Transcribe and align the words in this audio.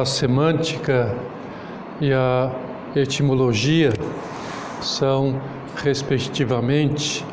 a 0.00 0.04
semântica 0.04 1.14
e 2.00 2.10
a 2.12 2.50
etimologia 2.96 3.92
são, 4.80 5.38
respectivamente, 5.76 7.24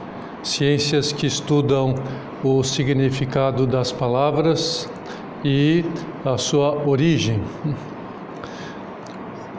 ciências 0.43 1.14
que 1.14 1.25
estudam 1.25 1.95
o 2.43 2.61
significado 2.64 3.65
das 3.65 3.91
palavras 3.91 4.89
e 5.45 5.86
a 6.25 6.38
sua 6.38 6.86
origem. 6.86 7.41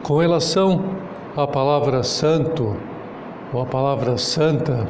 Com 0.03 0.19
relação 0.19 0.85
à 1.35 1.47
palavra 1.47 2.03
santo 2.03 2.77
ou 3.53 3.63
a 3.63 3.67
palavra 3.67 4.19
santa, 4.19 4.87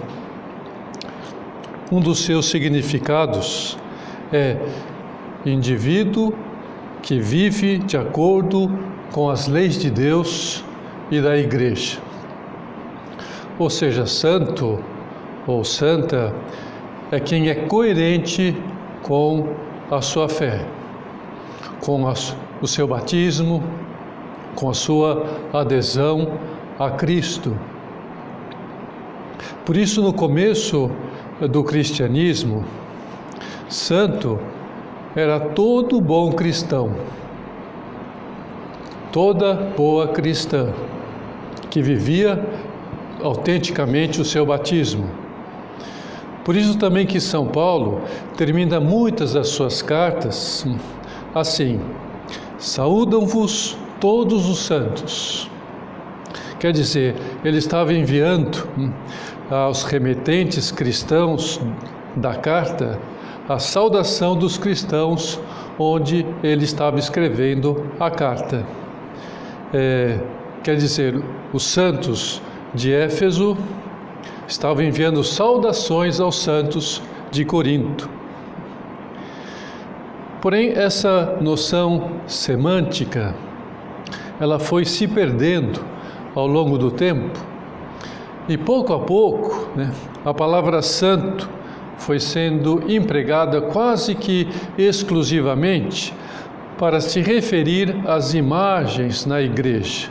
um 1.91 2.01
dos 2.01 2.25
seus 2.25 2.47
significados 2.47 3.79
é 4.33 4.57
indivíduo 5.47 6.35
que 7.03 7.21
vive 7.21 7.79
de 7.79 7.97
acordo 7.97 8.71
com 9.13 9.31
as 9.31 9.47
leis 9.49 9.79
de 9.79 9.91
Deus 9.91 10.65
e 11.11 11.21
da 11.21 11.37
Igreja. 11.37 11.99
Ou 13.59 13.71
seja, 13.71 14.07
santo 14.07 14.79
ou 15.47 15.65
santa 15.65 16.35
é 17.11 17.19
quem 17.19 17.49
é 17.49 17.55
coerente 17.55 18.57
com 19.03 19.49
a 19.91 20.01
sua 20.03 20.29
fé, 20.29 20.65
com 21.81 22.05
o 22.61 22.67
seu 22.67 22.87
batismo, 22.87 23.63
com 24.55 24.69
a 24.69 24.75
sua 24.75 25.27
adesão 25.53 26.39
a 26.79 26.91
Cristo. 26.91 27.57
Por 29.65 29.77
isso, 29.77 30.03
no 30.03 30.13
começo 30.13 30.91
do 31.51 31.65
cristianismo, 31.65 32.65
santo 33.69 34.39
era 35.17 35.41
todo 35.41 36.01
bom 36.01 36.33
cristão, 36.33 36.93
toda 39.13 39.55
boa 39.55 40.09
cristã 40.09 40.73
que 41.71 41.83
vivia 41.83 42.45
autenticamente 43.23 44.21
o 44.21 44.25
seu 44.25 44.47
batismo. 44.47 45.09
Por 46.45 46.57
isso 46.57 46.79
também 46.79 47.07
que 47.07 47.21
São 47.21 47.47
Paulo 47.47 48.01
termina 48.37 48.81
muitas 48.81 49.35
das 49.35 49.49
suas 49.49 49.83
cartas 49.83 50.67
assim: 51.35 51.81
Saúdam-vos 52.59 53.77
todos 54.01 54.49
os 54.49 54.59
santos. 54.61 55.51
Quer 56.59 56.73
dizer, 56.73 57.15
ele 57.45 57.59
estava 57.59 57.93
enviando 57.93 58.67
aos 59.51 59.85
remetentes 59.85 60.71
cristãos 60.71 61.61
da 62.17 62.35
carta 62.35 62.99
a 63.49 63.59
saudação 63.59 64.37
dos 64.37 64.59
cristãos 64.59 65.41
onde 65.79 66.27
ele 66.43 66.65
estava 66.65 66.99
escrevendo 66.99 67.91
a 67.99 68.11
carta. 68.11 68.67
É, 69.73 70.19
quer 70.63 70.77
dizer, 70.77 71.23
os 71.53 71.63
santos 71.63 72.43
de 72.75 72.93
Éfeso 72.93 73.57
estavam 74.47 74.83
enviando 74.83 75.25
saudações 75.25 76.21
aos 76.21 76.37
santos 76.37 77.03
de 77.31 77.45
Corinto. 77.45 78.09
Porém, 80.43 80.73
essa 80.73 81.39
noção 81.41 82.11
semântica, 82.27 83.35
ela 84.39 84.59
foi 84.59 84.85
se 84.85 85.09
perdendo 85.09 85.81
ao 86.35 86.47
longo 86.47 86.77
do 86.77 86.91
tempo 86.91 87.39
e 88.49 88.57
pouco 88.57 88.93
a 88.93 89.01
pouco, 89.01 89.69
né, 89.75 89.91
a 90.25 90.33
palavra 90.33 90.81
santo 90.81 91.58
foi 91.99 92.19
sendo 92.19 92.83
empregada 92.91 93.61
quase 93.61 94.15
que 94.15 94.49
exclusivamente 94.77 96.15
para 96.79 97.01
se 97.01 97.21
referir 97.21 97.97
às 98.07 98.35
imagens 98.35 99.27
na 99.27 99.43
igreja 99.43 100.09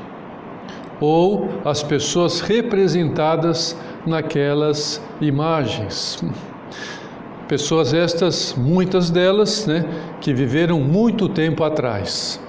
ou 0.99 1.47
às 1.63 1.81
pessoas 1.83 2.41
representadas 2.41 3.77
naquelas 4.05 5.01
imagens. 5.21 6.23
Pessoas 7.47 7.93
estas, 7.93 8.55
muitas 8.57 9.09
delas, 9.09 9.65
né, 9.67 9.85
que 10.19 10.33
viveram 10.33 10.79
muito 10.81 11.29
tempo 11.29 11.63
atrás. 11.63 12.41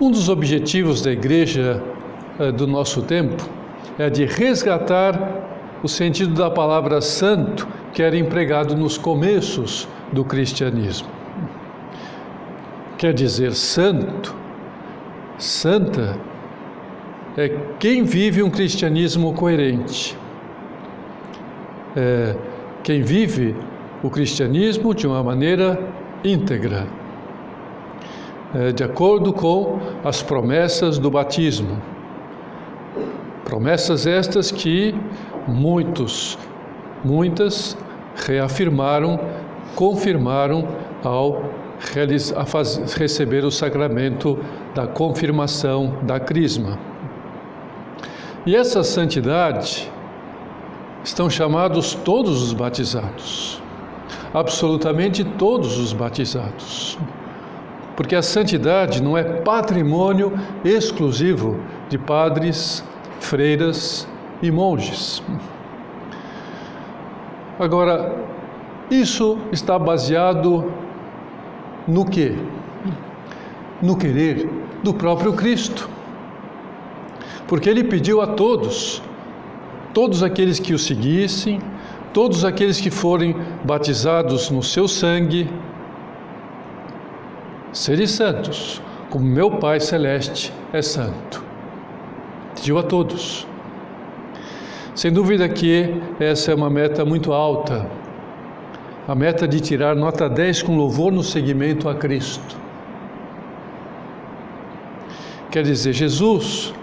Um 0.00 0.10
dos 0.10 0.28
objetivos 0.28 1.02
da 1.02 1.10
igreja 1.10 1.82
eh, 2.38 2.52
do 2.52 2.66
nosso 2.66 3.02
tempo 3.02 3.42
é 3.98 4.08
de 4.08 4.24
resgatar 4.24 5.49
o 5.82 5.88
sentido 5.88 6.34
da 6.34 6.50
palavra 6.50 7.00
santo 7.00 7.66
que 7.92 8.02
era 8.02 8.16
empregado 8.16 8.76
nos 8.76 8.96
começos 8.98 9.88
do 10.12 10.24
cristianismo. 10.24 11.08
Quer 12.98 13.14
dizer, 13.14 13.54
santo, 13.54 14.34
santa, 15.38 16.18
é 17.36 17.48
quem 17.78 18.04
vive 18.04 18.42
um 18.42 18.50
cristianismo 18.50 19.32
coerente. 19.32 20.16
É 21.96 22.36
quem 22.82 23.02
vive 23.02 23.54
o 24.02 24.10
cristianismo 24.10 24.94
de 24.94 25.06
uma 25.06 25.22
maneira 25.22 25.88
íntegra, 26.24 26.86
é, 28.54 28.72
de 28.72 28.82
acordo 28.82 29.32
com 29.32 29.78
as 30.02 30.22
promessas 30.22 30.98
do 30.98 31.10
batismo. 31.10 31.80
Promessas 33.44 34.06
estas 34.06 34.50
que 34.50 34.94
muitos, 35.46 36.38
muitas 37.04 37.76
reafirmaram, 38.26 39.18
confirmaram 39.74 40.68
ao 41.02 41.42
receber 42.96 43.44
o 43.44 43.50
sacramento 43.50 44.38
da 44.74 44.86
confirmação 44.86 45.96
da 46.02 46.20
crisma. 46.20 46.78
E 48.46 48.54
essa 48.54 48.82
santidade 48.82 49.90
estão 51.02 51.28
chamados 51.30 51.94
todos 51.94 52.42
os 52.42 52.52
batizados, 52.52 53.62
absolutamente 54.32 55.24
todos 55.24 55.78
os 55.78 55.92
batizados. 55.92 56.98
Porque 57.96 58.14
a 58.14 58.22
santidade 58.22 59.02
não 59.02 59.16
é 59.16 59.22
patrimônio 59.22 60.32
exclusivo 60.64 61.58
de 61.88 61.98
padres, 61.98 62.84
freiras 63.20 64.08
e 64.42 64.50
monges. 64.50 65.22
Agora, 67.58 68.16
isso 68.90 69.38
está 69.52 69.78
baseado 69.78 70.72
no 71.86 72.04
que? 72.04 72.36
No 73.82 73.96
querer 73.96 74.48
do 74.82 74.94
próprio 74.94 75.32
Cristo. 75.34 75.88
Porque 77.46 77.68
ele 77.68 77.84
pediu 77.84 78.20
a 78.20 78.28
todos, 78.28 79.02
todos 79.92 80.22
aqueles 80.22 80.58
que 80.58 80.72
o 80.72 80.78
seguissem, 80.78 81.60
todos 82.12 82.44
aqueles 82.44 82.80
que 82.80 82.90
forem 82.90 83.36
batizados 83.64 84.50
no 84.50 84.62
seu 84.62 84.88
sangue, 84.88 85.48
serem 87.72 88.06
santos, 88.06 88.80
como 89.10 89.24
meu 89.24 89.50
Pai 89.52 89.80
Celeste 89.80 90.52
é 90.72 90.82
santo. 90.82 91.42
Pediu 92.54 92.78
a 92.78 92.82
todos. 92.82 93.49
Sem 95.00 95.10
dúvida 95.10 95.48
que 95.48 95.98
essa 96.20 96.52
é 96.52 96.54
uma 96.54 96.68
meta 96.68 97.06
muito 97.06 97.32
alta, 97.32 97.86
a 99.08 99.14
meta 99.14 99.48
de 99.48 99.58
tirar 99.58 99.96
nota 99.96 100.28
10 100.28 100.62
com 100.62 100.76
louvor 100.76 101.10
no 101.10 101.22
seguimento 101.22 101.88
a 101.88 101.94
Cristo. 101.94 102.54
Quer 105.50 105.62
dizer, 105.62 105.94
Jesus 105.94 106.74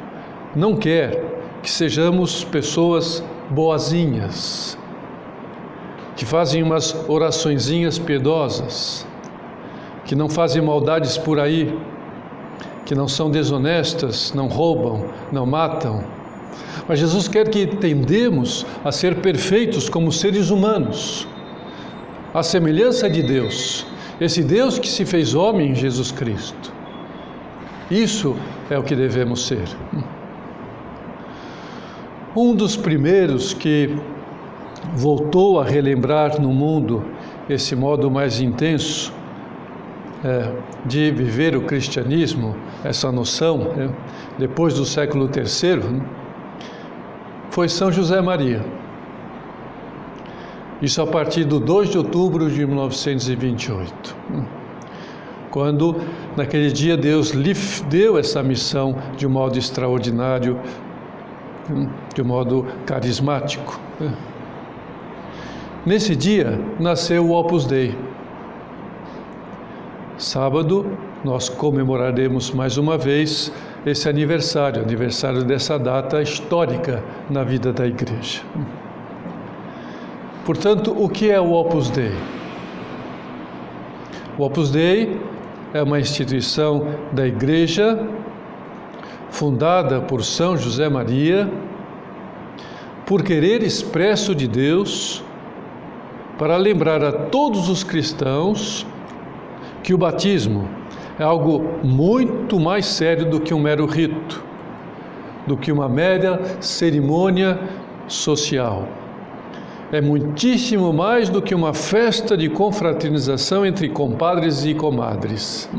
não 0.56 0.76
quer 0.76 1.24
que 1.62 1.70
sejamos 1.70 2.44
pessoas 2.44 3.24
boazinhas, 3.52 4.76
que 6.16 6.26
fazem 6.26 6.64
umas 6.64 7.08
oraçõezinhas 7.08 8.00
piedosas, 8.00 9.06
que 10.06 10.16
não 10.16 10.28
fazem 10.28 10.60
maldades 10.60 11.20
por 11.20 11.40
aí, 11.40 11.72
que 12.84 12.96
não 12.96 13.08
são 13.08 13.30
desonestas, 13.30 14.34
não 14.34 14.48
roubam, 14.48 15.06
não 15.32 15.46
matam, 15.46 16.17
mas 16.88 17.00
Jesus 17.00 17.28
quer 17.28 17.50
que 17.50 17.68
tendemos 17.68 18.66
a 18.84 18.92
ser 18.92 19.16
perfeitos 19.16 19.90
como 19.90 20.12
seres 20.12 20.50
humanos, 20.50 21.28
à 22.34 22.44
semelhança 22.44 23.10
de 23.10 23.22
Deus, 23.22 23.86
esse 24.20 24.44
Deus 24.44 24.80
que 24.80 24.88
se 24.88 25.06
fez 25.06 25.36
homem 25.36 25.72
em 25.72 25.76
Jesus 25.76 26.12
Cristo. 26.12 26.74
Isso 27.90 28.36
é 28.70 28.78
o 28.78 28.84
que 28.84 28.96
devemos 28.96 29.48
ser. 29.48 29.68
Um 32.36 32.54
dos 32.54 32.76
primeiros 32.76 33.54
que 33.54 33.96
voltou 34.96 35.60
a 35.60 35.64
relembrar 35.64 36.40
no 36.40 36.50
mundo 36.50 37.04
esse 37.50 37.76
modo 37.76 38.12
mais 38.12 38.40
intenso 38.42 39.14
é, 40.24 40.52
de 40.86 41.12
viver 41.12 41.56
o 41.56 41.62
cristianismo, 41.62 42.56
essa 42.84 43.12
noção, 43.12 43.74
é, 43.78 43.90
depois 44.38 44.74
do 44.74 44.86
século 44.86 45.30
III, 45.34 46.02
foi 47.58 47.68
São 47.68 47.92
José 47.92 48.22
Maria. 48.22 48.64
Isso 50.80 51.02
a 51.02 51.08
partir 51.08 51.44
do 51.44 51.60
2 51.60 51.90
de 51.90 51.98
outubro 51.98 52.52
de 52.52 52.64
1928. 52.64 54.16
quando 55.50 55.96
naquele 56.36 56.72
dia 56.72 56.96
Deus 56.96 57.32
lhe 57.32 57.56
deu 57.90 58.16
essa 58.16 58.44
missão 58.44 58.96
de 59.18 59.26
um 59.26 59.32
modo 59.32 59.58
extraordinário, 59.58 60.60
hum, 61.68 61.90
de 62.14 62.22
um 62.22 62.26
modo 62.26 62.68
carismático. 62.86 63.80
Né? 64.00 64.14
Nesse 65.84 66.16
dia 66.16 66.60
nasceu 66.80 67.26
o 67.26 67.32
Opus 67.32 67.66
Dei. 67.66 67.98
Sábado 70.16 70.86
nós 71.24 71.50
comemoraremos 71.50 72.52
mais 72.52 72.78
uma 72.78 72.98
vez 72.98 73.52
esse 73.86 74.08
aniversário, 74.08 74.82
aniversário 74.82 75.44
dessa 75.44 75.78
data 75.78 76.22
histórica 76.22 77.04
na 77.30 77.44
vida 77.44 77.74
da 77.74 77.88
igreja. 77.88 78.42
Portanto, 80.46 80.96
o 80.98 81.10
que 81.10 81.30
é 81.30 81.40
o 81.40 81.52
Opus 81.52 81.90
Dei? 81.90 82.14
O 84.38 84.44
Opus 84.44 84.72
Dei 84.72 85.20
é 85.74 85.82
uma 85.82 86.00
instituição 86.00 86.88
da 87.12 87.28
igreja 87.28 88.08
fundada 89.30 90.00
por 90.02 90.24
São 90.24 90.56
José 90.58 90.88
Maria, 90.88 91.52
por 93.06 93.24
querer 93.24 93.62
expresso 93.62 94.34
de 94.34 94.48
Deus, 94.48 95.24
para 96.38 96.56
lembrar 96.56 97.04
a 97.04 97.12
todos 97.12 97.68
os 97.68 97.84
cristãos 97.84 98.86
que 99.84 99.94
o 99.94 99.98
batismo 99.98 100.68
é 101.20 101.24
algo 101.24 101.64
muito 101.84 102.60
mais 102.60 102.86
sério 102.86 103.30
do 103.30 103.40
que 103.40 103.54
um 103.54 103.60
mero 103.60 103.86
rito, 103.86 104.44
do 105.46 105.58
que 105.58 105.72
uma 105.72 105.90
mera 105.90 106.62
cerimônia 106.62 107.60
social 108.08 108.88
é 109.92 110.02
muitíssimo 110.02 110.92
mais 110.92 111.30
do 111.30 111.42
que 111.42 111.56
uma 111.56 111.74
festa 111.74 112.36
de 112.36 112.50
confraternização 112.50 113.66
entre 113.66 113.88
compadres 113.88 114.66
e 114.66 114.74
comadres. 114.74 115.70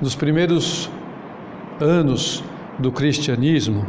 Nos 0.00 0.14
primeiros 0.14 0.90
anos 1.80 2.42
do 2.78 2.90
cristianismo, 2.90 3.86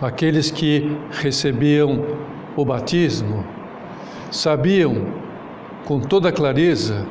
aqueles 0.00 0.50
que 0.50 0.96
recebiam 1.10 2.02
o 2.56 2.64
batismo 2.64 3.44
sabiam 4.30 5.06
com 5.84 6.00
toda 6.00 6.30
clareza 6.30 7.06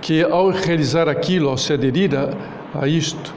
que 0.00 0.22
ao 0.22 0.50
realizar 0.50 1.08
aquilo, 1.08 1.48
ao 1.48 1.56
se 1.56 1.72
aderir 1.72 2.10
a, 2.16 2.30
a 2.80 2.88
isto, 2.88 3.34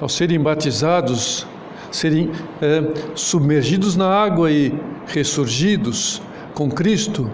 ao 0.00 0.08
serem 0.08 0.40
batizados, 0.40 1.46
serem 1.90 2.30
é, 2.60 2.82
submergidos 3.14 3.96
na 3.96 4.08
água 4.08 4.50
e 4.50 4.72
ressurgidos 5.06 6.22
com 6.54 6.70
Cristo, 6.70 7.30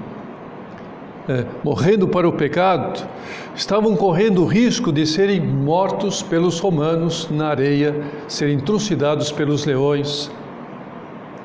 é, 1.29 1.45
morrendo 1.63 2.07
para 2.07 2.29
o 2.29 2.33
pecado, 2.33 3.09
estavam 3.55 3.97
correndo 3.97 4.43
o 4.43 4.47
risco 4.47 4.93
de 4.93 5.07
serem 5.07 5.41
mortos 5.41 6.23
pelos 6.23 6.59
romanos 6.59 7.29
na 7.31 7.49
areia, 7.49 7.95
serem 8.29 8.59
trucidados 8.59 9.33
pelos 9.33 9.65
leões, 9.65 10.31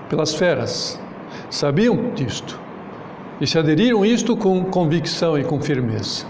pelas 0.10 0.34
feras. 0.34 1.00
Sabiam 1.50 2.12
disto 2.14 2.69
e 3.40 3.48
se 3.48 3.58
aderiram 3.58 4.06
isto 4.06 4.36
com 4.36 4.64
convicção 4.66 5.38
e 5.38 5.44
com 5.44 5.62
firmeza. 5.62 6.26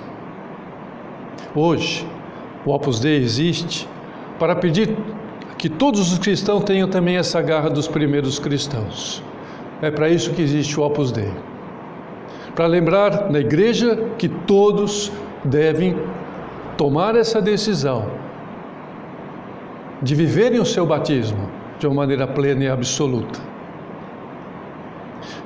Hoje, 1.56 2.08
o 2.66 2.72
Opus 2.72 3.00
Dei 3.00 3.18
existe 3.18 3.88
para 4.38 4.56
pedir 4.56 4.96
que 5.58 5.68
todos 5.68 6.12
os 6.12 6.20
cristãos 6.20 6.64
tenham 6.64 6.88
também 6.88 7.18
essa 7.18 7.42
garra 7.42 7.70
dos 7.70 7.88
primeiros 7.88 8.38
cristãos. 8.40 9.24
É 9.82 9.90
para 9.90 10.10
isso 10.10 10.34
que 10.34 10.42
existe 10.42 10.80
o 10.80 10.84
Opus 10.84 11.12
Dei. 11.12 11.32
Para 12.56 12.68
lembrar 12.68 13.30
na 13.32 13.40
igreja 13.40 14.08
que 14.18 14.30
todos 14.30 15.12
devem 15.44 15.98
tomar 16.78 17.16
essa 17.16 17.42
decisão 17.42 18.06
de 20.02 20.16
viverem 20.16 20.60
o 20.60 20.66
seu 20.66 20.86
batismo 20.86 21.50
de 21.80 21.88
uma 21.88 21.96
maneira 21.96 22.28
plena 22.28 22.64
e 22.64 22.70
absoluta. 22.70 23.40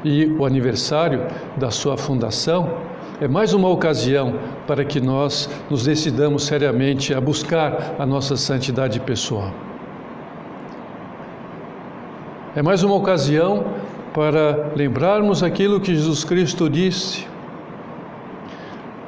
E 0.03 0.25
o 0.25 0.45
aniversário 0.45 1.25
da 1.55 1.71
sua 1.71 1.97
fundação 1.97 2.77
é 3.21 3.27
mais 3.27 3.53
uma 3.53 3.69
ocasião 3.69 4.35
para 4.67 4.83
que 4.83 4.99
nós 4.99 5.49
nos 5.69 5.85
decidamos 5.85 6.43
seriamente 6.43 7.13
a 7.13 7.21
buscar 7.21 7.95
a 7.97 8.05
nossa 8.05 8.35
santidade 8.35 8.99
pessoal. 8.99 9.51
É 12.55 12.61
mais 12.61 12.83
uma 12.83 12.95
ocasião 12.95 13.65
para 14.13 14.71
lembrarmos 14.75 15.41
aquilo 15.41 15.79
que 15.79 15.95
Jesus 15.95 16.23
Cristo 16.23 16.69
disse: 16.69 17.25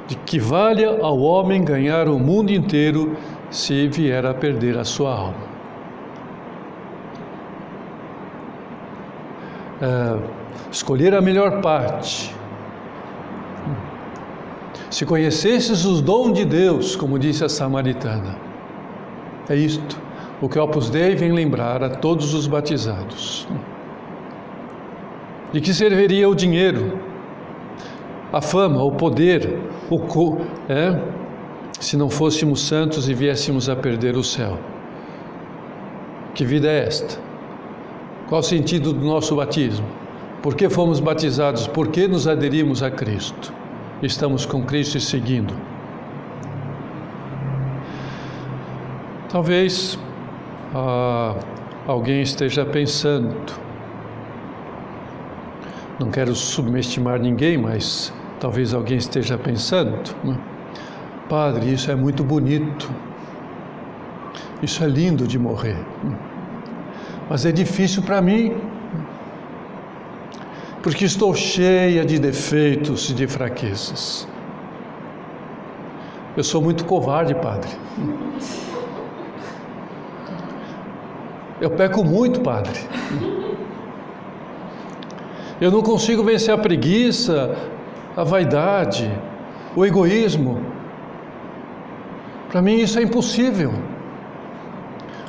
de 0.07 0.15
que 0.15 0.39
valha 0.39 0.99
ao 1.01 1.19
homem 1.19 1.63
ganhar 1.63 2.07
o 2.07 2.17
mundo 2.17 2.51
inteiro 2.51 3.17
se 3.49 3.87
vier 3.87 4.25
a 4.25 4.33
perder 4.33 4.77
a 4.77 4.83
sua 4.83 5.13
alma. 5.13 5.55
É, 9.81 10.44
escolher 10.71 11.13
a 11.13 11.21
melhor 11.21 11.61
parte. 11.61 12.35
Se 14.89 15.05
conhecesses 15.05 15.83
os 15.85 16.01
dons 16.01 16.33
de 16.33 16.45
Deus, 16.45 16.95
como 16.95 17.19
disse 17.19 17.43
a 17.43 17.49
samaritana, 17.49 18.37
é 19.49 19.55
isto 19.55 19.99
o 20.41 20.49
que 20.49 20.59
Opus 20.59 20.89
Dei 20.89 21.15
vem 21.15 21.31
lembrar 21.31 21.83
a 21.83 21.89
todos 21.89 22.33
os 22.33 22.47
batizados. 22.47 23.47
De 25.51 25.61
que 25.61 25.73
serviria 25.73 26.27
o 26.29 26.35
dinheiro, 26.35 26.99
a 28.31 28.41
fama, 28.41 28.83
o 28.83 28.91
poder, 28.91 29.59
o 29.89 29.99
co, 29.99 30.41
é, 30.67 30.99
se 31.79 31.95
não 31.95 32.09
fôssemos 32.09 32.61
santos 32.61 33.07
e 33.07 33.13
viéssemos 33.13 33.69
a 33.69 33.75
perder 33.75 34.17
o 34.17 34.23
céu? 34.23 34.59
Que 36.33 36.43
vida 36.43 36.67
é 36.67 36.85
esta? 36.85 37.17
Qual 38.27 38.41
o 38.41 38.43
sentido 38.43 38.91
do 38.91 39.05
nosso 39.05 39.35
batismo? 39.35 40.04
Por 40.45 40.53
que 40.53 40.69
fomos 40.69 40.99
batizados? 40.99 41.65
Por 41.65 41.87
que 41.87 42.07
nos 42.07 42.27
aderimos 42.27 42.83
a 42.83 42.91
Cristo? 42.91 43.51
Estamos 44.03 44.45
com 44.45 44.61
Cristo 44.63 44.95
e 44.95 45.01
seguindo. 45.01 45.55
Talvez 49.27 49.97
ah, 50.75 51.35
alguém 51.87 52.21
esteja 52.21 52.63
pensando. 52.63 53.35
Não 55.99 56.11
quero 56.11 56.35
subestimar 56.35 57.19
ninguém, 57.19 57.57
mas 57.57 58.13
talvez 58.39 58.71
alguém 58.71 58.99
esteja 58.99 59.39
pensando. 59.39 60.15
Né? 60.23 60.37
Padre, 61.27 61.73
isso 61.73 61.89
é 61.89 61.95
muito 61.95 62.23
bonito. 62.23 62.87
Isso 64.61 64.83
é 64.83 64.87
lindo 64.87 65.25
de 65.25 65.39
morrer. 65.39 65.83
Mas 67.27 67.47
é 67.47 67.51
difícil 67.51 68.03
para 68.03 68.21
mim. 68.21 68.55
Porque 70.85 71.03
estou 71.03 71.33
cheia 71.33 72.05
de 72.05 72.19
defeitos 72.19 73.09
e 73.09 73.13
de 73.15 73.25
fraquezas. 73.25 74.27
Eu 76.37 76.43
sou 76.43 76.61
muito 76.61 76.85
covarde, 76.85 77.33
Padre. 77.33 77.71
Eu 81.59 81.71
peco 81.71 82.03
muito, 82.03 82.39
Padre. 82.41 82.79
Eu 85.59 85.71
não 85.71 85.81
consigo 85.81 86.23
vencer 86.23 86.53
a 86.53 86.57
preguiça, 86.59 87.57
a 88.15 88.23
vaidade, 88.23 89.11
o 89.75 89.83
egoísmo. 89.83 90.61
Para 92.51 92.61
mim 92.61 92.75
isso 92.75 92.99
é 92.99 93.01
impossível. 93.01 93.73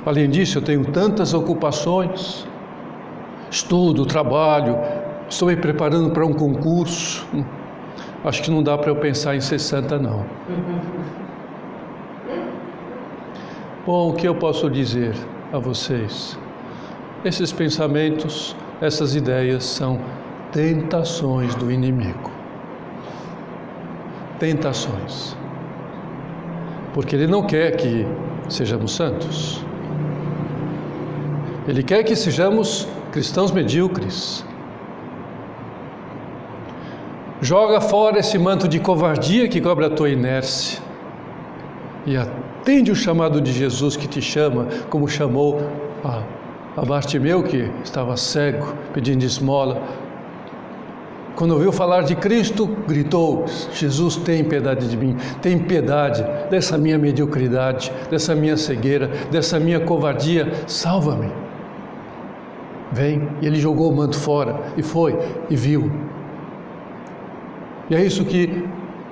Além 0.04 0.28
disso, 0.28 0.58
eu 0.58 0.62
tenho 0.62 0.84
tantas 0.84 1.32
ocupações, 1.32 2.46
estudo, 3.50 4.04
trabalho, 4.04 5.05
estou 5.28 5.48
me 5.48 5.56
preparando 5.56 6.10
para 6.10 6.24
um 6.24 6.32
concurso. 6.32 7.26
Acho 8.24 8.42
que 8.42 8.50
não 8.50 8.62
dá 8.62 8.76
para 8.76 8.90
eu 8.90 8.96
pensar 8.96 9.36
em 9.36 9.40
ser 9.40 9.58
santa, 9.58 9.98
não. 9.98 10.24
Bom, 13.86 14.10
o 14.10 14.14
que 14.14 14.26
eu 14.26 14.34
posso 14.34 14.68
dizer? 14.68 15.14
a 15.52 15.58
vocês. 15.58 16.38
Esses 17.24 17.52
pensamentos, 17.52 18.56
essas 18.80 19.14
ideias 19.14 19.64
são 19.64 20.00
tentações 20.52 21.54
do 21.54 21.70
inimigo. 21.70 22.30
Tentações. 24.38 25.36
Porque 26.92 27.16
ele 27.16 27.26
não 27.26 27.42
quer 27.42 27.76
que 27.76 28.06
sejamos 28.48 28.94
santos. 28.94 29.64
Ele 31.66 31.82
quer 31.82 32.02
que 32.04 32.14
sejamos 32.14 32.86
cristãos 33.10 33.50
medíocres. 33.50 34.45
Joga 37.40 37.82
fora 37.82 38.18
esse 38.18 38.38
manto 38.38 38.66
de 38.66 38.80
covardia 38.80 39.46
que 39.46 39.60
cobre 39.60 39.84
a 39.84 39.90
tua 39.90 40.08
inércia 40.08 40.80
e 42.06 42.16
atende 42.16 42.90
o 42.90 42.96
chamado 42.96 43.42
de 43.42 43.52
Jesus 43.52 43.94
que 43.94 44.08
te 44.08 44.22
chama, 44.22 44.68
como 44.88 45.06
chamou 45.06 45.60
a, 46.02 46.22
a 46.74 46.84
Bartimeu 46.84 47.42
que 47.42 47.70
estava 47.84 48.16
cego, 48.16 48.72
pedindo 48.94 49.22
esmola. 49.22 49.82
Quando 51.34 51.50
ouviu 51.50 51.70
falar 51.72 52.04
de 52.04 52.16
Cristo, 52.16 52.66
gritou: 52.88 53.44
Jesus, 53.70 54.16
tem 54.16 54.42
piedade 54.42 54.88
de 54.88 54.96
mim, 54.96 55.14
tem 55.42 55.58
piedade 55.58 56.24
dessa 56.48 56.78
minha 56.78 56.96
mediocridade, 56.96 57.92
dessa 58.10 58.34
minha 58.34 58.56
cegueira, 58.56 59.08
dessa 59.30 59.60
minha 59.60 59.80
covardia, 59.80 60.50
salva-me. 60.66 61.30
Vem. 62.92 63.28
E 63.42 63.46
ele 63.46 63.56
jogou 63.56 63.92
o 63.92 63.94
manto 63.94 64.18
fora 64.18 64.58
e 64.74 64.82
foi 64.82 65.18
e 65.50 65.56
viu. 65.56 66.05
E 67.88 67.94
é 67.94 68.04
isso 68.04 68.24
que 68.24 68.64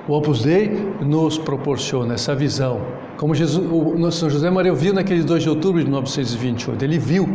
o 0.09 0.12
Opus 0.12 0.43
Dei 0.43 0.69
nos 1.00 1.38
proporciona, 1.38 2.14
essa 2.14 2.35
visão. 2.35 2.81
Como 3.16 3.35
Jesus, 3.35 3.64
o 3.71 3.97
nosso 3.97 4.28
José 4.28 4.50
Maria 4.50 4.75
viu 4.75 4.93
naquele 4.93 5.23
2 5.23 5.43
de 5.45 5.49
outubro 5.49 5.78
de 5.78 5.87
1928, 5.87 6.85
ele 6.85 6.99
viu, 6.99 7.28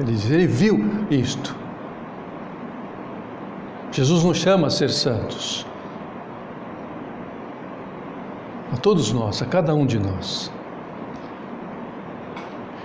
ele 0.00 0.12
diz, 0.12 0.30
ele 0.30 0.46
viu 0.46 0.84
isto. 1.10 1.54
Jesus 3.92 4.24
nos 4.24 4.36
chama 4.38 4.66
a 4.66 4.70
ser 4.70 4.90
santos. 4.90 5.64
A 8.72 8.76
todos 8.76 9.12
nós, 9.12 9.40
a 9.40 9.46
cada 9.46 9.72
um 9.72 9.86
de 9.86 10.00
nós. 10.00 10.50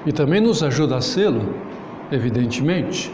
E 0.06 0.14
também 0.14 0.40
nos 0.40 0.62
ajuda 0.62 0.98
a 0.98 1.02
sê-lo, 1.02 1.56
evidentemente. 2.12 3.12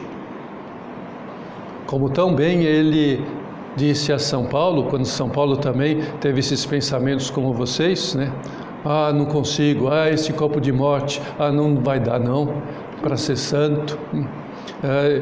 Como 1.87 2.09
tão 2.09 2.35
bem 2.35 2.63
ele 2.63 3.23
disse 3.75 4.13
a 4.13 4.19
São 4.19 4.45
Paulo, 4.45 4.85
quando 4.85 5.05
São 5.05 5.29
Paulo 5.29 5.57
também 5.57 6.01
teve 6.19 6.39
esses 6.39 6.65
pensamentos 6.65 7.29
como 7.29 7.53
vocês, 7.53 8.15
né? 8.15 8.31
Ah, 8.83 9.11
não 9.11 9.25
consigo, 9.25 9.89
ah, 9.89 10.09
esse 10.09 10.31
copo 10.31 10.61
de 10.61 10.71
morte, 10.71 11.21
ah, 11.39 11.51
não 11.51 11.75
vai 11.75 11.99
dar 11.99 12.19
não 12.19 12.61
para 13.01 13.17
ser 13.17 13.35
santo. 13.35 13.97
É, 14.83 15.21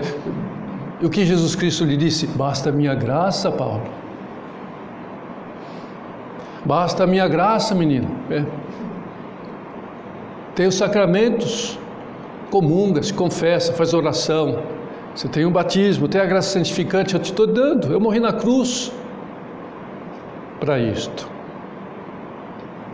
e 1.01 1.05
o 1.05 1.09
que 1.09 1.25
Jesus 1.25 1.55
Cristo 1.55 1.83
lhe 1.85 1.97
disse? 1.97 2.27
Basta 2.27 2.71
minha 2.71 2.93
graça, 2.93 3.51
Paulo. 3.51 3.83
Basta 6.65 7.03
a 7.03 7.07
minha 7.07 7.27
graça, 7.27 7.75
menino. 7.75 8.09
É. 8.29 8.45
Tem 10.55 10.67
os 10.67 10.75
sacramentos, 10.75 11.77
comunga, 12.49 13.01
se 13.01 13.13
confessa, 13.13 13.73
faz 13.73 13.93
oração. 13.93 14.59
Você 15.15 15.27
tem 15.27 15.45
o 15.45 15.49
um 15.49 15.51
batismo, 15.51 16.07
tem 16.07 16.19
a 16.19 16.25
graça 16.25 16.49
santificante, 16.49 17.13
eu 17.13 17.19
te 17.19 17.31
estou 17.31 17.45
dando. 17.45 17.91
Eu 17.91 17.99
morri 17.99 18.19
na 18.19 18.33
cruz 18.33 18.91
para 20.59 20.79
isto. 20.79 21.29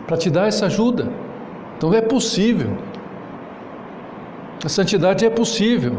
Para 0.06 0.16
te 0.16 0.28
dar 0.28 0.48
essa 0.48 0.66
ajuda. 0.66 1.08
Então 1.76 1.94
é 1.94 2.00
possível. 2.02 2.76
A 4.62 4.68
santidade 4.68 5.24
é 5.24 5.30
possível. 5.30 5.96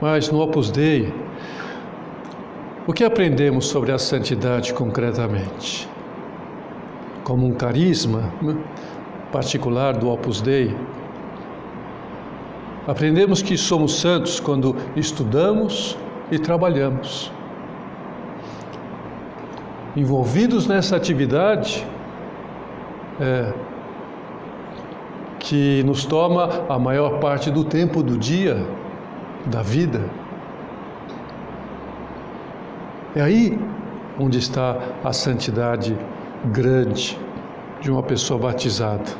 Mas 0.00 0.30
no 0.30 0.40
Opus 0.40 0.70
Dei, 0.70 1.12
o 2.86 2.92
que 2.92 3.04
aprendemos 3.04 3.66
sobre 3.66 3.92
a 3.92 3.98
santidade 3.98 4.72
concretamente? 4.72 5.88
Como 7.22 7.46
um 7.46 7.52
carisma 7.52 8.32
né, 8.40 8.56
particular 9.30 9.96
do 9.96 10.08
Opus 10.10 10.40
Dei, 10.40 10.74
aprendemos 12.86 13.42
que 13.42 13.56
somos 13.56 14.00
santos 14.00 14.40
quando 14.40 14.76
estudamos 14.96 15.96
e 16.30 16.38
trabalhamos. 16.38 17.32
Envolvidos 19.96 20.66
nessa 20.66 20.96
atividade, 20.96 21.86
é, 23.20 23.52
que 25.38 25.82
nos 25.84 26.04
toma 26.04 26.48
a 26.68 26.78
maior 26.78 27.18
parte 27.18 27.50
do 27.50 27.64
tempo 27.64 28.02
do 28.02 28.16
dia, 28.16 28.66
da 29.46 29.60
vida. 29.60 30.00
É 33.14 33.20
aí 33.20 33.58
onde 34.18 34.38
está 34.38 34.78
a 35.04 35.12
santidade 35.12 35.96
grande 36.46 37.18
de 37.80 37.90
uma 37.90 38.02
pessoa 38.02 38.40
batizada, 38.40 39.10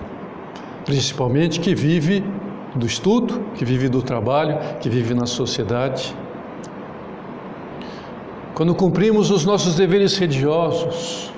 principalmente 0.84 1.60
que 1.60 1.74
vive 1.74 2.24
do 2.74 2.86
estudo, 2.86 3.44
que 3.54 3.64
vive 3.64 3.88
do 3.88 4.02
trabalho, 4.02 4.58
que 4.80 4.88
vive 4.88 5.14
na 5.14 5.26
sociedade. 5.26 6.14
Quando 8.54 8.74
cumprimos 8.74 9.30
os 9.30 9.44
nossos 9.44 9.74
deveres 9.76 10.16
religiosos, 10.16 11.32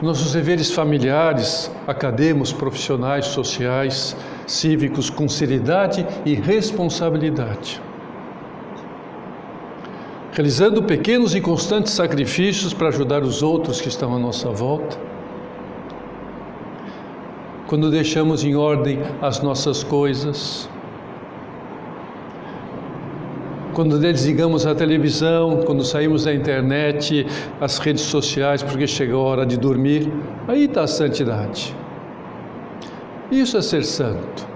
nossos 0.00 0.32
deveres 0.32 0.70
familiares, 0.70 1.70
acadêmicos, 1.86 2.52
profissionais, 2.52 3.26
sociais, 3.26 4.16
cívicos 4.46 5.10
com 5.10 5.28
seriedade 5.28 6.06
e 6.24 6.34
responsabilidade. 6.34 7.82
Realizando 10.32 10.84
pequenos 10.84 11.34
e 11.34 11.40
constantes 11.40 11.92
sacrifícios 11.92 12.72
para 12.72 12.88
ajudar 12.88 13.24
os 13.24 13.42
outros 13.42 13.80
que 13.80 13.88
estão 13.88 14.14
à 14.14 14.18
nossa 14.18 14.50
volta. 14.50 14.96
Quando 17.68 17.90
deixamos 17.90 18.42
em 18.44 18.56
ordem 18.56 18.98
as 19.20 19.42
nossas 19.42 19.84
coisas, 19.84 20.68
quando 23.74 23.98
desligamos 23.98 24.66
a 24.66 24.74
televisão, 24.74 25.60
quando 25.66 25.84
saímos 25.84 26.24
da 26.24 26.34
internet, 26.34 27.26
as 27.60 27.76
redes 27.76 28.04
sociais, 28.04 28.62
porque 28.62 28.86
chegou 28.86 29.20
a 29.20 29.30
hora 29.30 29.46
de 29.46 29.58
dormir, 29.58 30.10
aí 30.48 30.64
está 30.64 30.84
a 30.84 30.86
santidade. 30.86 31.76
Isso 33.30 33.58
é 33.58 33.60
ser 33.60 33.84
santo. 33.84 34.48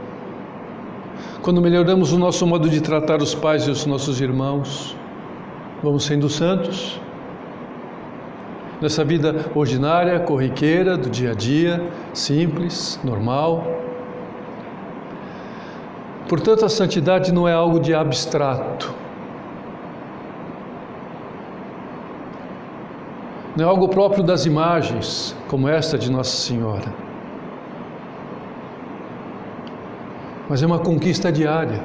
Quando 1.43 1.61
melhoramos 1.61 2.13
o 2.15 2.19
nosso 2.19 2.47
modo 2.47 2.67
de 2.71 2.81
tratar 2.81 3.21
os 3.21 3.35
pais 3.35 3.69
e 3.69 3.71
os 3.71 3.85
nossos 3.85 4.23
irmãos, 4.23 4.97
vamos 5.83 6.05
sendo 6.05 6.31
santos. 6.31 6.99
Nessa 8.81 9.05
vida 9.05 9.51
ordinária, 9.55 10.19
corriqueira, 10.19 10.97
do 10.97 11.11
dia 11.11 11.33
a 11.33 11.35
dia, 11.35 11.87
simples, 12.13 13.01
normal. 13.05 13.65
Portanto, 16.29 16.65
a 16.65 16.69
santidade 16.69 17.33
não 17.33 17.47
é 17.47 17.53
algo 17.53 17.79
de 17.79 17.95
abstrato. 17.95 18.95
Não 23.57 23.65
é 23.65 23.69
algo 23.69 23.89
próprio 23.89 24.25
das 24.25 24.47
imagens, 24.47 25.37
como 25.49 25.69
esta 25.69 25.99
de 25.99 26.11
Nossa 26.11 26.37
Senhora. 26.37 27.03
mas 30.53 30.63
é 30.63 30.67
uma 30.67 30.79
conquista 30.79 31.33
diária, 31.33 31.83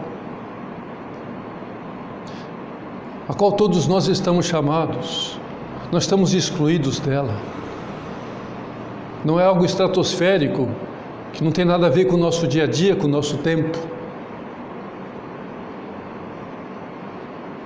a 3.29 3.33
qual 3.33 3.53
todos 3.53 3.87
nós 3.87 4.09
estamos 4.09 4.45
chamados, 4.45 5.39
nós 5.89 6.03
estamos 6.03 6.33
excluídos 6.33 6.99
dela. 6.99 7.33
Não 9.23 9.39
é 9.39 9.45
algo 9.45 9.65
estratosférico, 9.65 10.67
que 11.33 11.43
não 11.43 11.51
tem 11.51 11.65
nada 11.65 11.87
a 11.87 11.89
ver 11.89 12.05
com 12.05 12.15
o 12.15 12.19
nosso 12.19 12.47
dia 12.47 12.63
a 12.63 12.67
dia, 12.67 12.95
com 12.95 13.05
o 13.05 13.09
nosso 13.09 13.37
tempo. 13.37 13.77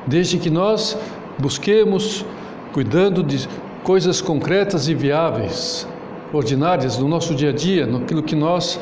Desde 0.07 0.37
que 0.37 0.49
nós 0.49 0.97
busquemos, 1.37 2.25
cuidando 2.73 3.23
de 3.23 3.47
coisas 3.83 4.21
concretas 4.21 4.87
e 4.87 4.93
viáveis, 4.93 5.87
ordinárias 6.33 6.97
no 6.97 7.07
nosso 7.07 7.35
dia 7.35 7.49
a 7.49 7.53
dia, 7.53 7.85
naquilo 7.85 8.23
que 8.23 8.35
nós 8.35 8.79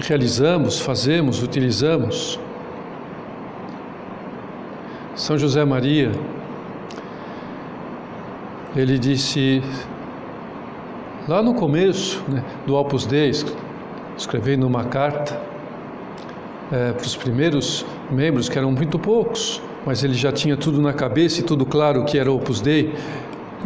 realizamos, 0.00 0.80
fazemos, 0.80 1.42
utilizamos. 1.42 2.38
São 5.14 5.36
José 5.36 5.64
Maria, 5.64 6.12
ele 8.74 8.98
disse 8.98 9.62
lá 11.30 11.40
no 11.40 11.54
começo 11.54 12.20
né, 12.26 12.42
do 12.66 12.74
Opus 12.74 13.06
Dei, 13.06 13.30
escrevendo 14.18 14.66
uma 14.66 14.82
carta 14.82 15.40
é, 16.72 16.90
para 16.90 17.06
os 17.06 17.14
primeiros 17.14 17.86
membros, 18.10 18.48
que 18.48 18.58
eram 18.58 18.72
muito 18.72 18.98
poucos, 18.98 19.62
mas 19.86 20.02
ele 20.02 20.14
já 20.14 20.32
tinha 20.32 20.56
tudo 20.56 20.82
na 20.82 20.92
cabeça 20.92 21.38
e 21.38 21.44
tudo 21.44 21.64
claro 21.64 22.04
que 22.04 22.18
era 22.18 22.28
o 22.32 22.34
Opus 22.34 22.60
Dei, 22.60 22.92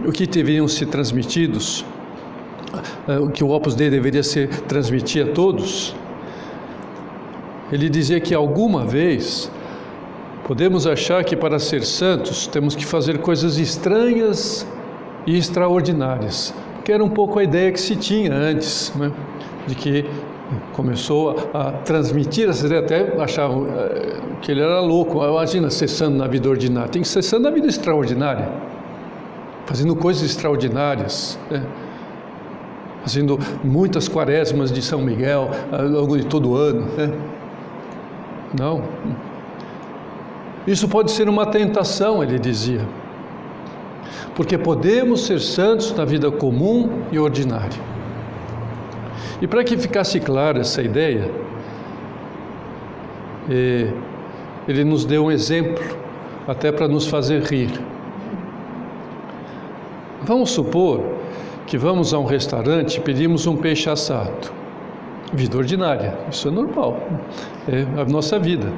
o 0.07 0.13
que 0.13 0.27
deveriam 0.27 0.69
ser 0.69 0.89
transmitidos, 0.89 1.87
é, 3.09 3.19
o 3.19 3.31
que 3.31 3.43
o 3.43 3.49
Opus 3.49 3.75
Dei 3.75 3.89
deveria 3.89 4.23
ser 4.23 4.49
transmitir 4.69 5.27
a 5.27 5.33
todos. 5.33 5.97
Ele 7.73 7.89
dizia 7.89 8.21
que 8.21 8.35
alguma 8.35 8.85
vez 8.85 9.51
podemos 10.47 10.87
achar 10.87 11.25
que 11.25 11.35
para 11.35 11.59
ser 11.59 11.83
santos 11.83 12.47
temos 12.47 12.77
que 12.77 12.85
fazer 12.85 13.23
coisas 13.23 13.57
estranhas 13.57 14.67
e 15.27 15.39
extraordinárias, 15.39 16.53
que 16.85 16.93
era 16.93 17.03
um 17.03 17.09
pouco 17.09 17.39
a 17.39 17.45
ideia 17.45 17.73
que 17.73 17.81
se 17.81 17.97
tinha 17.97 18.33
antes, 18.33 18.93
né? 18.95 19.11
de 19.67 19.75
que 19.75 20.05
começou 20.75 21.37
a, 21.55 21.69
a 21.69 21.73
transmitir 21.73 22.49
essa 22.49 22.67
ideia, 22.67 22.83
até 22.83 23.23
achavam 23.23 23.63
uh, 23.63 24.37
que 24.43 24.53
ele 24.53 24.61
era 24.61 24.81
louco. 24.81 25.25
Imagina 25.25 25.71
cessando 25.71 26.19
na 26.19 26.27
vida 26.27 26.49
ordinária, 26.49 26.89
tem 26.89 27.01
que 27.01 27.09
cessando 27.09 27.45
na 27.45 27.51
vida 27.51 27.67
extraordinária, 27.67 28.53
fazendo 29.65 29.97
coisas 29.97 30.23
extraordinárias. 30.23 31.39
Né? 31.51 31.65
Fazendo 33.03 33.39
muitas 33.63 34.09
quaresmas 34.09 34.73
de 34.73 34.81
São 34.81 35.03
Miguel 35.03 35.51
ao 35.71 35.87
longo 35.87 36.17
de 36.17 36.25
todo 36.25 36.53
o 36.53 36.57
ano. 36.57 36.87
Né? 36.97 37.13
Não. 38.59 38.83
Isso 40.67 40.89
pode 40.89 41.11
ser 41.11 41.29
uma 41.29 41.45
tentação, 41.45 42.23
ele 42.23 42.39
dizia, 42.39 42.81
porque 44.35 44.59
podemos 44.59 45.27
ser 45.27 45.41
santos 45.41 45.93
na 45.95 46.05
vida 46.05 46.31
comum 46.31 47.03
e 47.11 47.19
ordinária. 47.19 47.81
E 49.41 49.47
para 49.47 49.65
que 49.65 49.77
ficasse 49.77 50.21
clara 50.21 50.61
essa 50.61 50.83
ideia, 50.83 51.31
eh, 53.51 53.93
ele 54.67 54.85
nos 54.85 55.05
deu 55.05 55.27
um 55.27 55.31
exemplo, 55.31 55.85
até 56.47 56.71
para 56.71 56.89
nos 56.89 57.07
fazer 57.07 57.43
rir. 57.43 57.71
Vamos 60.23 60.51
supor 60.51 61.03
que 61.67 61.77
vamos 61.77 62.15
a 62.15 62.19
um 62.19 62.25
restaurante 62.25 62.97
e 62.97 63.01
pedimos 63.01 63.47
um 63.47 63.57
peixe 63.57 63.89
assado. 63.91 64.53
Vida 65.33 65.57
ordinária, 65.57 66.17
isso 66.31 66.49
é 66.49 66.51
normal, 66.51 66.97
é 67.69 68.01
a 68.01 68.05
nossa 68.05 68.39
vida, 68.39 68.73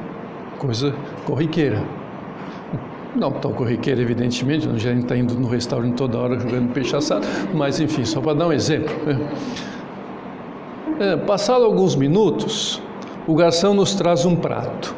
coisa 0.58 0.94
corriqueira. 1.24 1.82
Não 3.16 3.32
tão 3.32 3.52
corriqueira, 3.52 4.02
evidentemente, 4.02 4.68
a 4.68 4.76
gente 4.76 5.04
está 5.04 5.16
indo 5.16 5.34
no 5.34 5.48
restaurante 5.48 5.94
toda 5.94 6.18
hora 6.18 6.38
jogando 6.38 6.70
peixe 6.74 6.94
assado, 6.94 7.26
mas 7.54 7.80
enfim, 7.80 8.04
só 8.04 8.20
para 8.20 8.34
dar 8.34 8.48
um 8.48 8.52
exemplo. 8.52 8.94
Né? 9.06 9.18
É, 11.00 11.16
passado 11.16 11.64
alguns 11.64 11.96
minutos, 11.96 12.80
o 13.26 13.34
garçom 13.34 13.72
nos 13.72 13.94
traz 13.94 14.26
um 14.26 14.36
prato. 14.36 14.94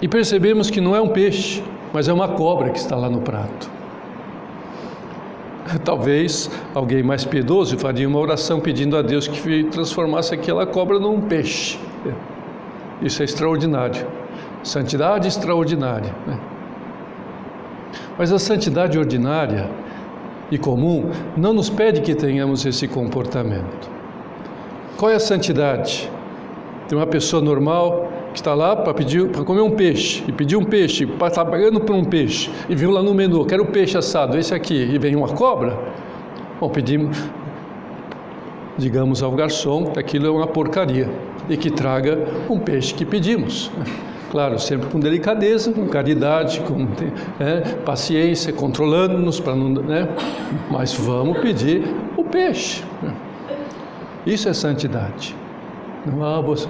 E 0.00 0.08
percebemos 0.08 0.70
que 0.70 0.80
não 0.80 0.96
é 0.96 1.00
um 1.00 1.08
peixe, 1.08 1.62
mas 1.92 2.08
é 2.08 2.12
uma 2.12 2.28
cobra 2.28 2.70
que 2.70 2.78
está 2.78 2.96
lá 2.96 3.10
no 3.10 3.20
prato. 3.20 3.70
Talvez 5.84 6.50
alguém 6.74 7.02
mais 7.02 7.26
piedoso 7.26 7.78
faria 7.78 8.08
uma 8.08 8.18
oração 8.18 8.58
pedindo 8.58 8.96
a 8.96 9.02
Deus 9.02 9.28
que 9.28 9.64
transformasse 9.64 10.34
aquela 10.34 10.66
cobra 10.66 10.98
num 10.98 11.20
peixe. 11.20 11.78
Isso 13.02 13.20
é 13.20 13.24
extraordinário. 13.26 14.06
Santidade 14.62 15.28
extraordinária. 15.28 16.14
Né? 16.26 16.38
Mas 18.16 18.32
a 18.32 18.38
santidade 18.38 18.98
ordinária 18.98 19.68
e 20.50 20.58
comum 20.58 21.10
não 21.36 21.52
nos 21.52 21.68
pede 21.68 22.00
que 22.00 22.14
tenhamos 22.14 22.64
esse 22.64 22.86
comportamento. 22.86 23.90
Qual 24.96 25.10
é 25.10 25.16
a 25.16 25.20
santidade? 25.20 26.10
Tem 26.88 26.96
uma 26.96 27.06
pessoa 27.06 27.42
normal 27.42 28.08
que 28.32 28.40
está 28.40 28.54
lá 28.54 28.76
para 28.76 28.94
pedir 28.94 29.28
para 29.28 29.44
comer 29.44 29.62
um 29.62 29.70
peixe 29.70 30.22
e 30.28 30.32
pediu 30.32 30.60
um 30.60 30.64
peixe, 30.64 31.04
está 31.04 31.44
pagando 31.44 31.80
por 31.80 31.94
um 31.94 32.04
peixe 32.04 32.50
e 32.68 32.74
viu 32.74 32.90
lá 32.90 33.02
no 33.02 33.14
menu, 33.14 33.44
quero 33.46 33.64
peixe 33.66 33.96
assado, 33.96 34.36
esse 34.36 34.54
aqui, 34.54 34.74
e 34.74 34.98
vem 34.98 35.16
uma 35.16 35.28
cobra. 35.28 35.78
Bom, 36.60 36.68
pedimos, 36.68 37.16
digamos 38.76 39.22
ao 39.22 39.32
garçom 39.32 39.86
que 39.86 39.98
aquilo 39.98 40.26
é 40.26 40.30
uma 40.30 40.46
porcaria 40.46 41.10
e 41.48 41.56
que 41.56 41.70
traga 41.70 42.26
um 42.48 42.58
peixe 42.58 42.94
que 42.94 43.04
pedimos. 43.04 43.70
Claro, 44.34 44.58
sempre 44.58 44.88
com 44.88 44.98
delicadeza, 44.98 45.70
com 45.70 45.86
caridade, 45.86 46.58
com 46.62 46.88
é, 47.38 47.60
paciência, 47.84 48.52
controlando-nos 48.52 49.38
para 49.38 49.54
não, 49.54 49.68
né? 49.68 50.08
Mas 50.68 50.92
vamos 50.92 51.38
pedir 51.38 51.84
o 52.16 52.24
peixe. 52.24 52.82
Isso 54.26 54.48
é 54.48 54.52
santidade. 54.52 55.36
Não 56.04 56.24
há 56.24 56.40
você. 56.40 56.68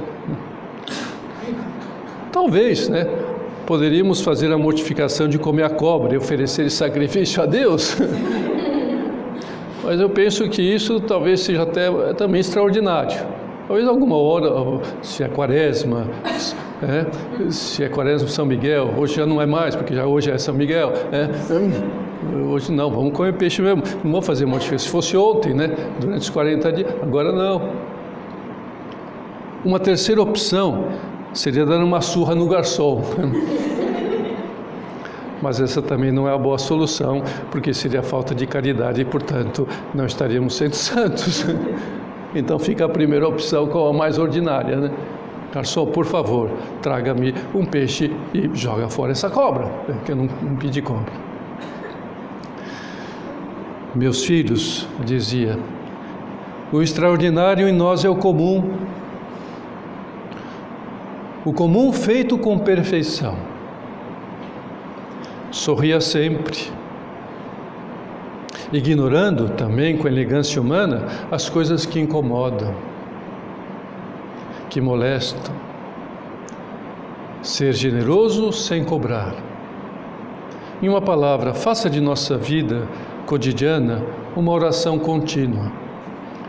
Talvez, 2.30 2.90
né? 2.90 3.06
Poderíamos 3.64 4.20
fazer 4.20 4.52
a 4.52 4.58
mortificação 4.58 5.26
de 5.26 5.38
comer 5.38 5.62
a 5.62 5.70
cobra 5.70 6.12
e 6.12 6.18
oferecer 6.18 6.68
sacrifício 6.68 7.42
a 7.42 7.46
Deus. 7.46 7.96
Mas 9.82 9.98
eu 9.98 10.10
penso 10.10 10.46
que 10.50 10.60
isso 10.60 11.00
talvez 11.00 11.40
seja 11.40 11.62
até 11.62 11.90
também 12.12 12.42
extraordinário. 12.42 13.26
Talvez 13.66 13.88
alguma 13.88 14.16
hora, 14.18 14.82
se 15.00 15.22
é 15.22 15.28
quaresma, 15.28 16.06
é, 16.84 17.50
se 17.50 17.82
é 17.82 17.88
quaresma 17.88 18.28
São 18.28 18.46
Miguel, 18.46 18.94
hoje 18.96 19.16
já 19.16 19.26
não 19.26 19.40
é 19.40 19.46
mais, 19.46 19.74
porque 19.74 19.94
já 19.94 20.06
hoje 20.06 20.30
é 20.30 20.38
São 20.38 20.54
Miguel. 20.54 20.92
É, 21.10 21.28
hum, 21.52 22.50
hoje 22.50 22.70
não, 22.70 22.90
vamos 22.90 23.12
comer 23.12 23.34
peixe 23.34 23.60
mesmo. 23.60 23.82
Não 24.02 24.12
vamos 24.12 24.26
fazer 24.26 24.46
mortificação. 24.46 24.86
Se 24.86 24.90
fosse 24.90 25.16
ontem, 25.16 25.54
né, 25.54 25.74
durante 26.00 26.22
os 26.22 26.30
40 26.30 26.72
dias, 26.72 26.94
agora 27.02 27.32
não. 27.32 27.70
Uma 29.64 29.80
terceira 29.80 30.20
opção 30.20 30.88
seria 31.32 31.64
dando 31.64 31.84
uma 31.84 32.00
surra 32.00 32.34
no 32.34 32.46
garçom. 32.46 33.02
Mas 35.42 35.60
essa 35.60 35.82
também 35.82 36.10
não 36.10 36.28
é 36.28 36.32
a 36.32 36.38
boa 36.38 36.56
solução, 36.58 37.22
porque 37.50 37.74
seria 37.74 38.02
falta 38.02 38.34
de 38.34 38.46
caridade 38.46 39.02
e, 39.02 39.04
portanto, 39.04 39.68
não 39.94 40.06
estaríamos 40.06 40.54
sendo 40.56 40.72
santos. 40.76 41.44
Então 42.34 42.58
fica 42.58 42.84
a 42.84 42.88
primeira 42.88 43.28
opção 43.28 43.66
com 43.66 43.86
a 43.86 43.92
mais 43.92 44.18
ordinária, 44.18 44.76
né? 44.76 44.90
Garçom, 45.54 45.86
por 45.86 46.04
favor, 46.04 46.50
traga-me 46.82 47.32
um 47.54 47.64
peixe 47.64 48.10
e 48.34 48.50
joga 48.54 48.88
fora 48.88 49.12
essa 49.12 49.30
cobra, 49.30 49.70
que 50.04 50.10
eu 50.10 50.16
não, 50.16 50.28
não 50.42 50.56
pedi 50.56 50.82
cobra. 50.82 51.12
Meus 53.94 54.24
filhos, 54.24 54.88
dizia, 55.04 55.56
o 56.72 56.82
extraordinário 56.82 57.68
em 57.68 57.72
nós 57.72 58.04
é 58.04 58.08
o 58.08 58.16
comum, 58.16 58.68
o 61.44 61.52
comum 61.52 61.92
feito 61.92 62.36
com 62.36 62.58
perfeição. 62.58 63.36
Sorria 65.52 66.00
sempre, 66.00 66.58
ignorando 68.72 69.50
também 69.50 69.96
com 69.96 70.08
elegância 70.08 70.60
humana 70.60 71.06
as 71.30 71.48
coisas 71.48 71.86
que 71.86 72.00
incomodam, 72.00 72.74
que 74.74 74.80
molestam. 74.80 75.54
Ser 77.40 77.72
generoso 77.74 78.52
sem 78.52 78.82
cobrar. 78.82 79.32
Em 80.82 80.88
uma 80.88 81.00
palavra, 81.00 81.54
faça 81.54 81.88
de 81.88 82.00
nossa 82.00 82.36
vida 82.36 82.88
cotidiana 83.24 84.02
uma 84.34 84.50
oração 84.50 84.98
contínua. 84.98 85.70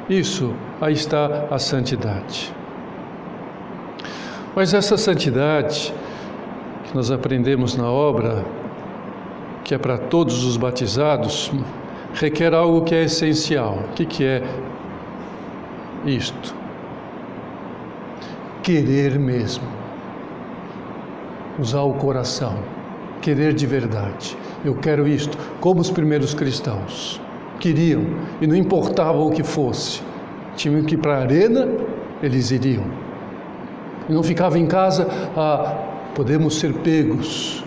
Isso, 0.10 0.56
aí 0.82 0.94
está 0.94 1.46
a 1.52 1.60
santidade. 1.60 2.52
Mas 4.56 4.74
essa 4.74 4.98
santidade 4.98 5.94
que 6.86 6.96
nós 6.96 7.12
aprendemos 7.12 7.78
na 7.78 7.92
obra, 7.92 8.44
que 9.64 9.76
é 9.76 9.78
para 9.78 10.00
todos 10.00 10.44
os 10.44 10.58
batizados, 10.58 11.52
requer 12.16 12.56
algo 12.56 12.82
que 12.82 12.96
é 12.96 13.04
essencial. 13.04 13.84
O 13.88 13.94
que, 13.94 14.04
que 14.04 14.24
é 14.24 14.42
isto? 16.08 16.65
Querer 18.66 19.18
mesmo. 19.18 19.64
Usar 21.58 21.84
o 21.84 21.94
coração. 21.94 22.58
Querer 23.22 23.54
de 23.54 23.66
verdade. 23.66 24.38
Eu 24.66 24.76
quero 24.76 25.08
isto, 25.08 25.38
como 25.62 25.80
os 25.80 25.90
primeiros 25.90 26.34
cristãos 26.34 27.22
queriam, 27.60 28.04
e 28.42 28.48
não 28.48 28.56
importava 28.56 29.20
o 29.20 29.32
que 29.32 29.44
fosse. 29.44 30.02
Tinham 30.58 30.84
que 30.84 30.96
ir 30.96 30.98
para 30.98 31.20
a 31.20 31.22
arena, 31.22 31.70
eles 32.22 32.52
iriam 32.52 33.06
e 34.10 34.14
não 34.14 34.24
ficava 34.24 34.58
em 34.58 34.66
casa, 34.66 35.08
ah, 35.36 35.74
podemos 36.14 36.56
ser 36.56 36.74
pegos. 36.74 37.64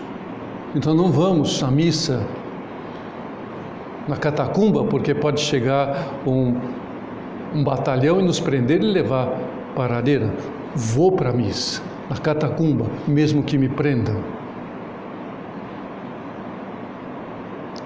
Então 0.75 0.93
não 0.93 1.11
vamos 1.11 1.61
à 1.63 1.71
missa 1.71 2.25
na 4.07 4.15
catacumba, 4.15 4.83
porque 4.83 5.13
pode 5.13 5.41
chegar 5.41 6.13
um, 6.25 6.55
um 7.53 7.63
batalhão 7.63 8.19
e 8.19 8.23
nos 8.23 8.39
prender 8.39 8.81
e 8.81 8.85
levar 8.85 9.31
para 9.75 9.95
a 9.95 9.97
arena. 9.97 10.33
Vou 10.75 11.11
para 11.11 11.31
a 11.31 11.33
missa, 11.33 11.81
na 12.09 12.17
catacumba, 12.17 12.85
mesmo 13.07 13.43
que 13.43 13.57
me 13.57 13.67
prendam. 13.67 14.23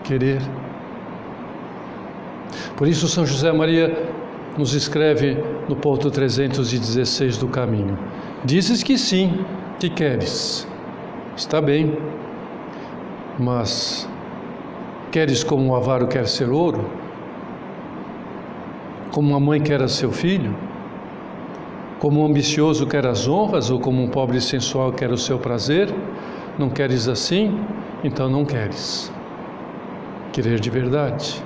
Querer. 0.03 0.41
Por 2.75 2.87
isso, 2.87 3.07
São 3.07 3.25
José 3.25 3.51
Maria 3.51 4.11
nos 4.57 4.73
escreve 4.73 5.37
no 5.69 5.75
ponto 5.75 6.11
316 6.11 7.37
do 7.37 7.47
caminho. 7.47 7.97
Dizes 8.43 8.83
que 8.83 8.97
sim, 8.97 9.45
que 9.79 9.89
queres. 9.89 10.67
Está 11.35 11.61
bem. 11.61 11.97
Mas 13.39 14.07
queres 15.11 15.43
como 15.43 15.65
um 15.65 15.75
avaro 15.75 16.07
quer 16.07 16.27
ser 16.27 16.49
ouro? 16.49 16.85
Como 19.11 19.29
uma 19.29 19.39
mãe 19.39 19.61
quer 19.61 19.81
a 19.81 19.87
seu 19.87 20.11
filho? 20.11 20.55
Como 22.03 22.19
um 22.19 22.25
ambicioso 22.25 22.85
quer 22.85 23.07
as 23.07 23.29
honras 23.29 23.69
ou 23.69 23.79
como 23.79 24.03
um 24.03 24.09
pobre 24.09 24.41
sensual 24.41 24.91
quer 24.91 25.09
o 25.09 25.17
seu 25.17 25.39
prazer? 25.39 25.87
Não 26.59 26.69
queres 26.69 27.07
assim? 27.07 27.57
Então 28.03 28.29
não 28.29 28.43
queres. 28.43 29.09
Querer 30.33 30.59
de 30.59 30.69
verdade, 30.69 31.41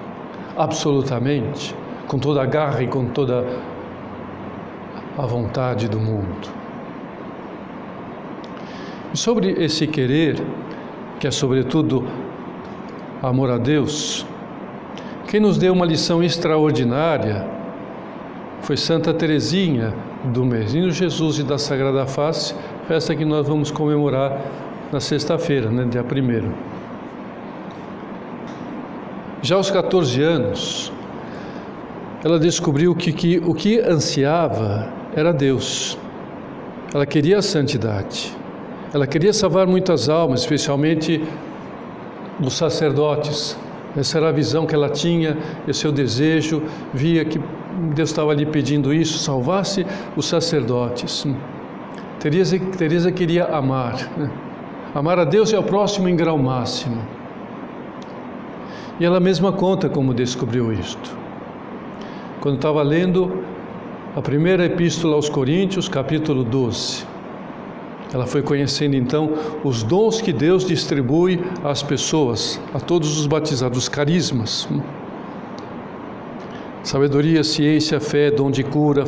absolutamente, 0.58 1.76
com 2.08 2.18
toda 2.18 2.42
a 2.42 2.46
garra 2.48 2.82
e 2.82 2.88
com 2.88 3.06
toda 3.06 3.46
a 5.16 5.28
vontade 5.28 5.88
do 5.88 6.00
mundo. 6.00 6.50
E 9.14 9.18
sobre 9.18 9.52
esse 9.64 9.86
querer, 9.86 10.42
que 11.20 11.28
é 11.28 11.32
sobretudo 11.32 12.04
amor 13.22 13.52
a 13.52 13.60
Deus, 13.60 14.26
quem 15.28 15.40
nos 15.40 15.56
deu 15.56 15.72
uma 15.72 15.86
lição 15.86 16.24
extraordinária 16.24 17.48
foi 18.62 18.76
Santa 18.76 19.14
Teresinha 19.14 19.94
do 20.28 20.46
Menino 20.46 20.92
Jesus 20.92 21.40
e 21.40 21.44
da 21.44 21.58
Sagrada 21.58 22.06
Face, 22.06 22.54
festa 22.88 23.16
que 23.16 23.26
nós 23.26 23.48
vamos 23.48 23.72
comemorar 23.72 24.42
na 24.92 25.00
sexta-feira, 25.00 25.70
né, 25.70 25.86
dia 25.86 26.04
1 26.04 26.52
Já 29.42 29.56
aos 29.56 29.72
14 29.72 30.22
anos, 30.22 30.92
ela 32.24 32.40
descobriu 32.40 32.96
que, 32.96 33.12
que 33.14 33.38
o 33.40 33.54
que 33.54 33.80
ansiava 33.80 34.90
era 35.16 35.32
Deus. 35.32 35.98
Ela 36.94 37.06
queria 37.06 37.38
a 37.38 37.42
santidade. 37.42 38.36
Ela 38.94 39.06
queria 39.06 39.34
salvar 39.34 39.68
muitas 39.68 40.10
almas, 40.10 40.42
especialmente 40.42 41.24
os 42.42 42.54
sacerdotes. 42.54 43.58
Essa 43.96 44.18
era 44.18 44.30
a 44.30 44.32
visão 44.32 44.66
que 44.66 44.74
ela 44.74 44.90
tinha, 44.90 45.38
esse 45.68 45.88
o 45.88 45.92
desejo. 45.92 46.64
Via 46.94 47.24
que 47.26 47.40
Deus 47.78 48.10
estava 48.10 48.32
ali 48.32 48.46
pedindo 48.46 48.92
isso, 48.92 49.20
salvasse 49.20 49.86
os 50.16 50.26
sacerdotes. 50.26 51.28
Teresa, 52.20 52.58
Teresa 52.60 53.12
queria 53.12 53.46
amar, 53.46 54.10
né? 54.18 54.32
amar 54.96 55.20
a 55.20 55.24
Deus 55.24 55.52
e 55.52 55.56
ao 55.56 55.62
próximo 55.62 56.10
em 56.10 56.16
grau 56.16 56.38
máximo. 56.38 56.98
E 59.00 59.06
ela 59.06 59.20
mesma 59.20 59.52
conta 59.52 59.88
como 59.88 60.12
descobriu 60.12 60.74
isto. 60.74 61.16
Quando 62.42 62.56
estava 62.56 62.82
lendo 62.82 63.44
a 64.16 64.22
primeira 64.22 64.66
epístola 64.66 65.16
aos 65.16 65.30
Coríntios, 65.30 65.88
capítulo 65.88 66.44
12, 66.44 67.06
ela 68.12 68.26
foi 68.26 68.42
conhecendo 68.42 68.96
então 68.96 69.34
os 69.64 69.84
dons 69.84 70.20
que 70.20 70.34
Deus 70.34 70.66
distribui 70.66 71.40
às 71.64 71.84
pessoas, 71.84 72.60
a 72.74 72.80
todos 72.80 73.20
os 73.20 73.28
batizados, 73.28 73.78
os 73.78 73.90
carismas. 73.90 74.68
Sabedoria, 76.88 77.44
ciência, 77.44 78.00
fé, 78.00 78.32
dom 78.32 78.50
de 78.50 78.64
cura, 78.64 79.04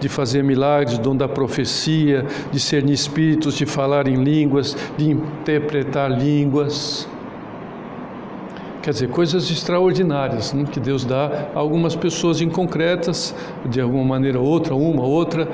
de 0.00 0.08
fazer 0.08 0.42
milagres, 0.42 0.98
dom 0.98 1.14
da 1.14 1.28
profecia, 1.28 2.26
discernir 2.50 2.92
espíritos, 2.92 3.54
de 3.54 3.64
falar 3.64 4.08
em 4.08 4.16
línguas, 4.16 4.76
de 4.98 5.12
interpretar 5.12 6.10
línguas. 6.10 7.08
Quer 8.82 8.90
dizer, 8.90 9.10
coisas 9.10 9.48
extraordinárias 9.48 10.52
né, 10.52 10.64
que 10.68 10.80
Deus 10.80 11.04
dá 11.04 11.50
a 11.54 11.58
algumas 11.60 11.94
pessoas 11.94 12.40
inconcretas, 12.40 13.32
de 13.64 13.80
alguma 13.80 14.04
maneira 14.04 14.40
outra, 14.40 14.74
uma, 14.74 15.04
outra. 15.04 15.48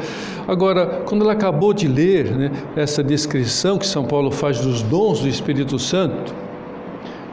Agora, 0.49 1.03
quando 1.05 1.25
ela 1.25 1.35
acabou 1.35 1.75
de 1.75 1.87
ler 1.87 2.35
né, 2.35 2.51
essa 2.75 3.05
descrição 3.05 3.77
que 3.77 3.87
São 3.87 4.07
Paulo 4.07 4.31
faz 4.31 4.61
dos 4.61 4.81
dons 4.81 5.21
do 5.21 5.29
Espírito 5.29 5.79
Santo, 5.79 6.35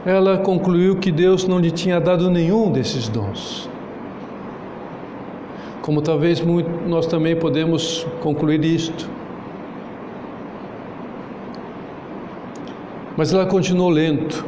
ela 0.04 0.36
concluiu 0.36 0.96
que 0.96 1.10
Deus 1.10 1.48
não 1.48 1.58
lhe 1.58 1.70
tinha 1.70 1.98
dado 1.98 2.30
nenhum 2.30 2.70
desses 2.70 3.08
dons 3.08 3.70
como 5.88 6.02
talvez 6.02 6.38
muito, 6.42 6.68
nós 6.86 7.06
também 7.06 7.34
podemos 7.34 8.06
concluir 8.20 8.62
isto. 8.62 9.08
Mas 13.16 13.32
ela 13.32 13.46
continuou 13.46 13.88
lento 13.88 14.44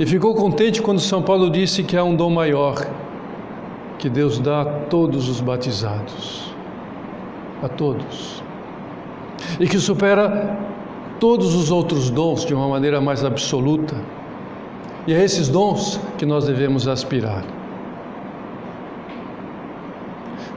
e 0.00 0.04
ficou 0.04 0.34
contente 0.34 0.82
quando 0.82 0.98
São 0.98 1.22
Paulo 1.22 1.48
disse 1.48 1.84
que 1.84 1.96
há 1.96 2.02
um 2.02 2.16
dom 2.16 2.28
maior 2.28 2.74
que 4.00 4.10
Deus 4.10 4.40
dá 4.40 4.62
a 4.62 4.64
todos 4.64 5.28
os 5.28 5.40
batizados, 5.40 6.52
a 7.62 7.68
todos, 7.68 8.42
e 9.60 9.68
que 9.68 9.78
supera 9.78 10.58
todos 11.20 11.54
os 11.54 11.70
outros 11.70 12.10
dons 12.10 12.44
de 12.44 12.52
uma 12.52 12.66
maneira 12.66 13.00
mais 13.00 13.24
absoluta. 13.24 13.94
E 15.06 15.14
é 15.14 15.22
esses 15.22 15.48
dons 15.48 16.00
que 16.18 16.26
nós 16.26 16.46
devemos 16.46 16.88
aspirar. 16.88 17.44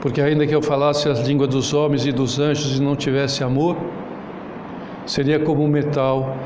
Porque 0.01 0.21
ainda 0.21 0.47
que 0.47 0.55
eu 0.55 0.61
falasse 0.61 1.09
as 1.09 1.27
línguas 1.27 1.49
dos 1.49 1.73
homens 1.73 2.05
e 2.05 2.11
dos 2.11 2.39
anjos 2.39 2.77
e 2.77 2.81
não 2.81 2.95
tivesse 2.95 3.43
amor, 3.43 3.75
seria 5.05 5.39
como 5.39 5.63
um 5.63 5.67
metal 5.67 6.37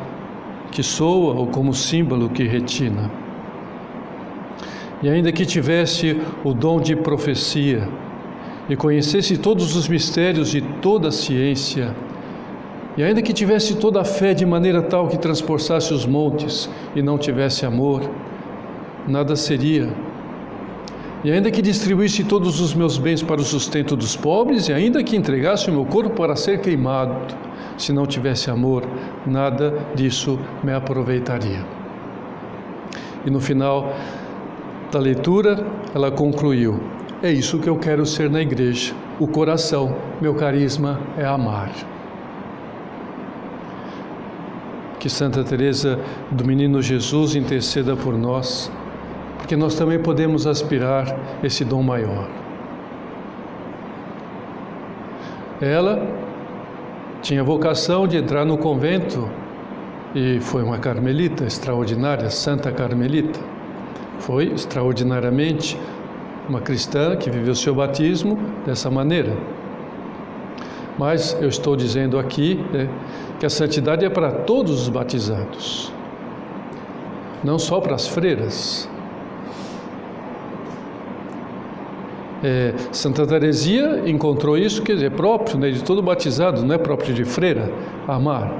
que 0.72 0.82
soa 0.82 1.36
ou 1.36 1.48
como 1.48 1.74
símbolo 1.74 2.30
que 2.30 2.44
retina. 2.44 3.12
E 5.02 5.10
ainda 5.10 5.32
que 5.32 5.46
tivesse 5.46 6.20
o 6.44 6.54
dom 6.54 6.80
de 6.80 6.96
profecia 6.96 7.88
e 8.70 8.76
conhecesse 8.76 9.38
todos 9.38 9.76
os 9.76 9.88
mistérios 9.88 10.56
e 10.56 10.62
toda 10.62 11.10
a 11.10 11.12
ciência, 11.12 11.94
e 12.96 13.04
ainda 13.04 13.22
que 13.22 13.34
tivesse 13.34 13.76
toda 13.76 14.02
a 14.02 14.06
fé 14.06 14.34
de 14.34 14.46
maneira 14.46 14.82
tal 14.82 15.08
que 15.08 15.18
transportasse 15.18 15.94
os 15.94 16.06
montes 16.06 16.70
e 16.96 17.02
não 17.02 17.18
tivesse 17.18 17.66
amor, 17.66 18.10
nada 19.08 19.36
seria 19.36 19.90
e 21.24 21.32
ainda 21.32 21.50
que 21.50 21.62
distribuísse 21.62 22.24
todos 22.26 22.60
os 22.60 22.74
meus 22.74 22.98
bens 22.98 23.24
para 23.24 23.40
o 23.40 23.46
sustento 23.46 23.96
dos 23.96 24.16
pobres, 24.16 24.68
e 24.68 24.74
ainda 24.74 25.02
que 25.02 25.16
entregasse 25.16 25.70
o 25.70 25.74
meu 25.74 25.86
corpo 25.86 26.10
para 26.10 26.36
ser 26.36 26.60
queimado, 26.60 27.34
se 27.78 27.94
não 27.94 28.06
tivesse 28.06 28.52
amor, 28.52 28.84
nada 29.26 29.74
disso 29.96 30.38
me 30.62 30.74
aproveitaria. 30.74 31.66
E 33.26 33.30
no 33.30 33.40
final 33.40 33.96
da 34.92 35.00
leitura, 35.00 35.66
ela 35.96 36.12
concluiu: 36.12 36.82
É 37.22 37.32
isso 37.32 37.58
que 37.58 37.70
eu 37.70 37.78
quero 37.78 38.06
ser 38.06 38.30
na 38.30 38.42
igreja. 38.42 38.94
O 39.18 39.28
coração, 39.28 39.96
meu 40.20 40.36
carisma 40.36 41.00
é 41.18 41.26
amar. 41.26 41.72
Que 45.00 45.10
Santa 45.10 45.44
Teresa 45.44 46.00
do 46.30 46.46
Menino 46.46 46.82
Jesus 46.82 47.36
interceda 47.36 47.96
por 47.96 48.18
nós 48.18 48.70
porque 49.44 49.58
nós 49.58 49.76
também 49.76 50.00
podemos 50.00 50.48
aspirar 50.48 51.06
esse 51.44 51.66
dom 51.66 51.84
maior. 51.84 52.30
Ela 55.60 56.02
tinha 57.22 57.44
vocação 57.44 58.08
de 58.08 58.16
entrar 58.16 58.46
no 58.46 58.58
convento 58.58 59.30
e 60.16 60.40
foi 60.40 60.64
uma 60.64 60.78
carmelita 60.78 61.44
extraordinária, 61.44 62.30
Santa 62.30 62.72
Carmelita. 62.72 63.38
Foi 64.18 64.46
extraordinariamente 64.46 65.78
uma 66.48 66.62
cristã 66.62 67.18
que 67.18 67.30
viveu 67.30 67.54
seu 67.54 67.76
batismo 67.76 68.40
dessa 68.66 68.90
maneira. 68.90 69.36
Mas 70.98 71.38
eu 71.42 71.50
estou 71.50 71.76
dizendo 71.76 72.18
aqui 72.18 72.64
né, 72.72 72.88
que 73.42 73.46
a 73.46 73.50
santidade 73.50 74.06
é 74.06 74.10
para 74.10 74.32
todos 74.32 74.84
os 74.84 74.88
batizados, 74.88 75.92
não 77.44 77.60
só 77.60 77.82
para 77.82 77.96
as 77.96 78.08
freiras. 78.08 78.90
É, 82.44 82.74
Santa 82.92 83.26
Teresia 83.26 84.04
encontrou 84.06 84.58
isso, 84.58 84.82
quer 84.82 84.96
dizer, 84.96 85.12
próprio 85.12 85.58
né, 85.58 85.72
de 85.72 85.82
todo 85.82 86.02
batizado, 86.02 86.62
não 86.62 86.76
é 86.76 86.78
próprio 86.78 87.14
de 87.14 87.24
freira, 87.24 87.72
amar. 88.06 88.52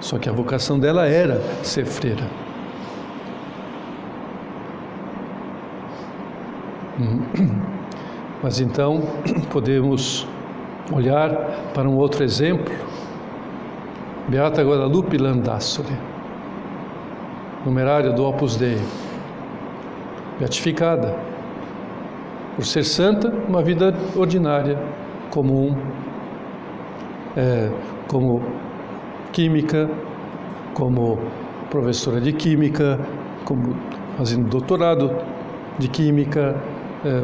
Só 0.00 0.16
que 0.16 0.28
a 0.28 0.32
vocação 0.32 0.78
dela 0.78 1.04
era 1.04 1.42
ser 1.64 1.84
freira. 1.84 2.24
Hum. 7.00 7.22
Mas 8.40 8.60
então 8.60 9.02
podemos 9.50 10.24
olhar 10.92 11.34
para 11.74 11.88
um 11.88 11.96
outro 11.96 12.22
exemplo. 12.22 12.72
Beata 14.28 14.62
Guadalupe 14.62 15.16
Landassori, 15.16 15.96
numerário 17.64 18.14
do 18.14 18.24
Opus 18.24 18.56
Dei, 18.56 18.78
beatificada 20.38 21.27
por 22.58 22.64
ser 22.64 22.82
santa, 22.82 23.28
uma 23.28 23.62
vida 23.62 23.94
ordinária, 24.16 24.76
comum, 25.30 25.76
é, 27.36 27.70
como 28.08 28.42
química, 29.30 29.88
como 30.74 31.20
professora 31.70 32.20
de 32.20 32.32
química, 32.32 32.98
como 33.44 33.76
fazendo 34.16 34.48
doutorado 34.48 35.16
de 35.78 35.86
química, 35.86 36.60
é, 37.04 37.22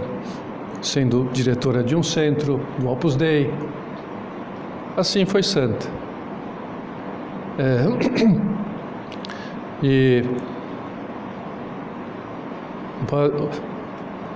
sendo 0.80 1.28
diretora 1.32 1.82
de 1.82 1.96
um 1.96 2.02
centro, 2.04 2.60
do 2.78 2.88
Opus 2.88 3.16
Dei. 3.16 3.52
Assim 4.96 5.26
foi 5.26 5.42
santa. 5.42 5.88
É, 7.58 7.86
e 9.82 10.22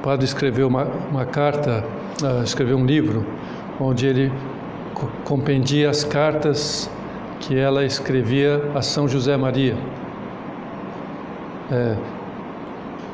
padre 0.09 0.25
escreveu 0.25 0.67
uma, 0.67 0.85
uma 1.11 1.27
carta, 1.27 1.85
uh, 2.23 2.43
escreveu 2.43 2.79
um 2.79 2.87
livro, 2.87 3.27
onde 3.79 4.07
ele 4.07 4.33
compendia 5.23 5.91
as 5.91 6.03
cartas 6.03 6.91
que 7.41 7.59
ela 7.59 7.85
escrevia 7.85 8.71
a 8.75 8.81
São 8.81 9.07
José 9.07 9.37
Maria. 9.37 9.77
É, 11.71 11.95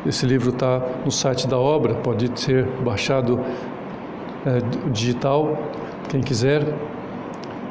esse 0.07 0.25
livro 0.25 0.51
está 0.51 0.81
no 1.05 1.11
site 1.11 1.49
da 1.49 1.59
obra, 1.59 1.97
pode 1.97 2.31
ser 2.41 2.65
baixado 2.85 3.41
é, 4.47 4.61
digital, 4.93 5.59
quem 6.09 6.21
quiser, 6.21 6.63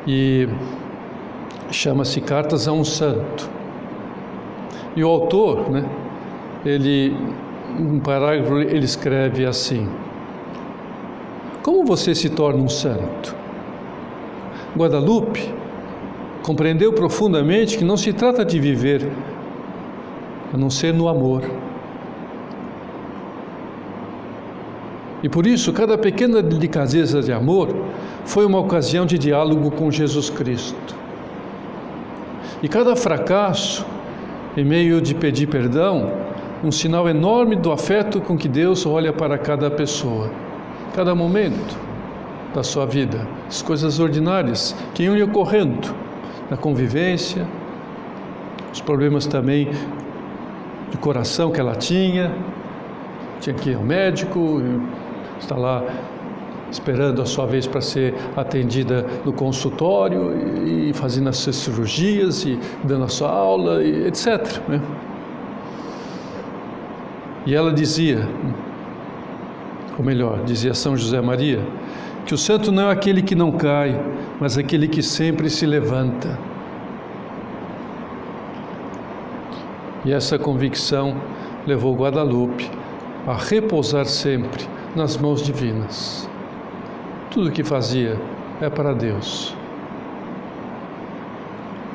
e 0.05 0.49
chama-se 1.71 2.19
Cartas 2.19 2.67
a 2.67 2.73
um 2.73 2.83
Santo. 2.83 3.49
E 4.97 5.01
o 5.01 5.07
autor, 5.07 5.71
né, 5.71 5.89
ele 6.65 7.15
um 7.79 7.99
parágrafo 7.99 8.59
ele 8.59 8.85
escreve 8.85 9.45
assim: 9.45 9.87
Como 11.61 11.85
você 11.85 12.13
se 12.13 12.29
torna 12.29 12.61
um 12.61 12.69
santo? 12.69 13.35
Guadalupe 14.75 15.53
compreendeu 16.41 16.91
profundamente 16.91 17.77
que 17.77 17.83
não 17.83 17.95
se 17.95 18.11
trata 18.11 18.43
de 18.43 18.59
viver 18.59 19.07
a 20.53 20.57
não 20.57 20.69
ser 20.69 20.93
no 20.93 21.07
amor. 21.07 21.43
E 25.23 25.29
por 25.29 25.47
isso, 25.47 25.71
cada 25.71 25.97
pequena 25.97 26.43
delicadeza 26.43 27.21
de 27.21 27.31
amor 27.31 27.73
foi 28.25 28.45
uma 28.45 28.59
ocasião 28.59 29.05
de 29.05 29.17
diálogo 29.17 29.71
com 29.71 29.89
Jesus 29.89 30.29
Cristo. 30.29 30.95
E 32.61 32.67
cada 32.67 32.93
fracasso, 32.95 33.85
em 34.57 34.65
meio 34.65 35.01
de 35.01 35.15
pedir 35.15 35.47
perdão, 35.47 36.22
um 36.63 36.71
sinal 36.71 37.09
enorme 37.09 37.55
do 37.55 37.71
afeto 37.71 38.21
com 38.21 38.37
que 38.37 38.47
Deus 38.47 38.85
olha 38.85 39.11
para 39.11 39.37
cada 39.37 39.69
pessoa, 39.69 40.31
cada 40.95 41.13
momento 41.13 41.77
da 42.53 42.63
sua 42.63 42.85
vida, 42.85 43.27
as 43.47 43.61
coisas 43.61 43.99
ordinárias 43.99 44.73
que 44.93 45.03
iam 45.03 45.15
lhe 45.15 45.23
ocorrendo, 45.23 45.93
na 46.49 46.55
convivência, 46.55 47.45
os 48.71 48.79
problemas 48.79 49.25
também 49.25 49.69
de 50.89 50.97
coração 50.97 51.51
que 51.51 51.59
ela 51.59 51.75
tinha, 51.75 52.33
tinha 53.41 53.55
que 53.55 53.71
ir 53.71 53.75
ao 53.75 53.83
médico, 53.83 54.61
está 55.39 55.55
lá 55.55 55.83
esperando 56.71 57.21
a 57.21 57.25
sua 57.25 57.45
vez 57.45 57.67
para 57.67 57.81
ser 57.81 58.15
atendida 58.35 59.05
no 59.25 59.33
consultório 59.33 60.33
e 60.65 60.93
fazendo 60.93 61.29
as 61.29 61.37
suas 61.37 61.55
cirurgias 61.57 62.45
e 62.45 62.57
dando 62.83 63.05
a 63.05 63.07
sua 63.07 63.29
aula, 63.29 63.83
e 63.83 64.07
etc. 64.07 64.59
Né? 64.67 64.81
E 67.45 67.53
ela 67.53 67.73
dizia, 67.73 68.27
ou 69.97 70.03
melhor, 70.03 70.43
dizia 70.43 70.73
São 70.73 70.95
José 70.95 71.19
Maria, 71.21 71.59
que 72.25 72.33
o 72.33 72.37
santo 72.37 72.71
não 72.71 72.89
é 72.89 72.91
aquele 72.91 73.21
que 73.21 73.35
não 73.35 73.51
cai, 73.51 73.99
mas 74.39 74.57
aquele 74.57 74.87
que 74.87 75.03
sempre 75.03 75.49
se 75.49 75.65
levanta. 75.65 76.39
E 80.05 80.11
essa 80.13 80.39
convicção 80.39 81.15
levou 81.65 81.95
Guadalupe 81.95 82.69
a 83.27 83.33
repousar 83.33 84.05
sempre 84.05 84.65
nas 84.95 85.17
mãos 85.17 85.41
divinas. 85.41 86.29
Tudo 87.29 87.49
o 87.49 87.51
que 87.51 87.63
fazia 87.63 88.19
é 88.61 88.69
para 88.69 88.93
Deus. 88.93 89.55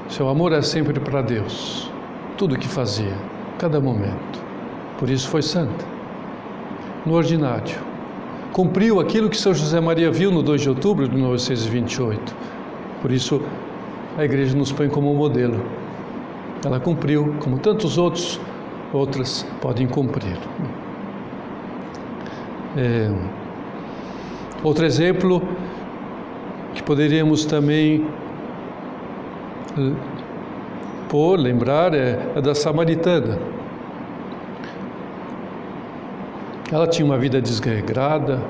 Seu 0.09 0.29
amor 0.29 0.53
é 0.53 0.63
sempre 0.63 0.99
para 1.01 1.23
Deus. 1.23 1.91
Tudo 2.37 2.55
o 2.55 2.59
que 2.59 2.69
fazia, 2.69 3.15
cada 3.59 3.81
momento. 3.81 4.48
Por 4.99 5.09
isso 5.09 5.29
foi 5.29 5.43
santa. 5.43 5.85
No 7.07 7.15
ordinário. 7.15 7.79
Cumpriu 8.53 8.99
aquilo 8.99 9.31
que 9.31 9.37
São 9.37 9.55
José 9.55 9.81
Maria 9.81 10.11
viu 10.11 10.31
no 10.31 10.43
2 10.43 10.63
de 10.63 10.69
outubro 10.69 11.09
de 11.09 11.15
1928. 11.15 12.35
Por 13.01 13.13
isso 13.13 13.41
a 14.17 14.25
igreja 14.25 14.57
nos 14.57 14.73
põe 14.73 14.89
como 14.89 15.15
modelo. 15.15 15.65
Ela 16.65 16.81
cumpriu, 16.81 17.37
como 17.39 17.59
tantos 17.59 17.97
outros, 17.97 18.41
outras 18.93 19.47
podem 19.61 19.87
cumprir. 19.87 20.37
É, 22.77 23.11
outro 24.65 24.85
exemplo 24.85 25.41
que 26.75 26.83
poderíamos 26.83 27.45
também 27.45 28.05
pôr, 31.09 31.39
lembrar, 31.39 31.95
é, 31.95 32.33
é 32.35 32.41
da 32.41 32.55
samaritana. 32.55 33.39
Ela 36.71 36.87
tinha 36.87 37.05
uma 37.05 37.17
vida 37.17 37.41
desregrada, 37.41 38.41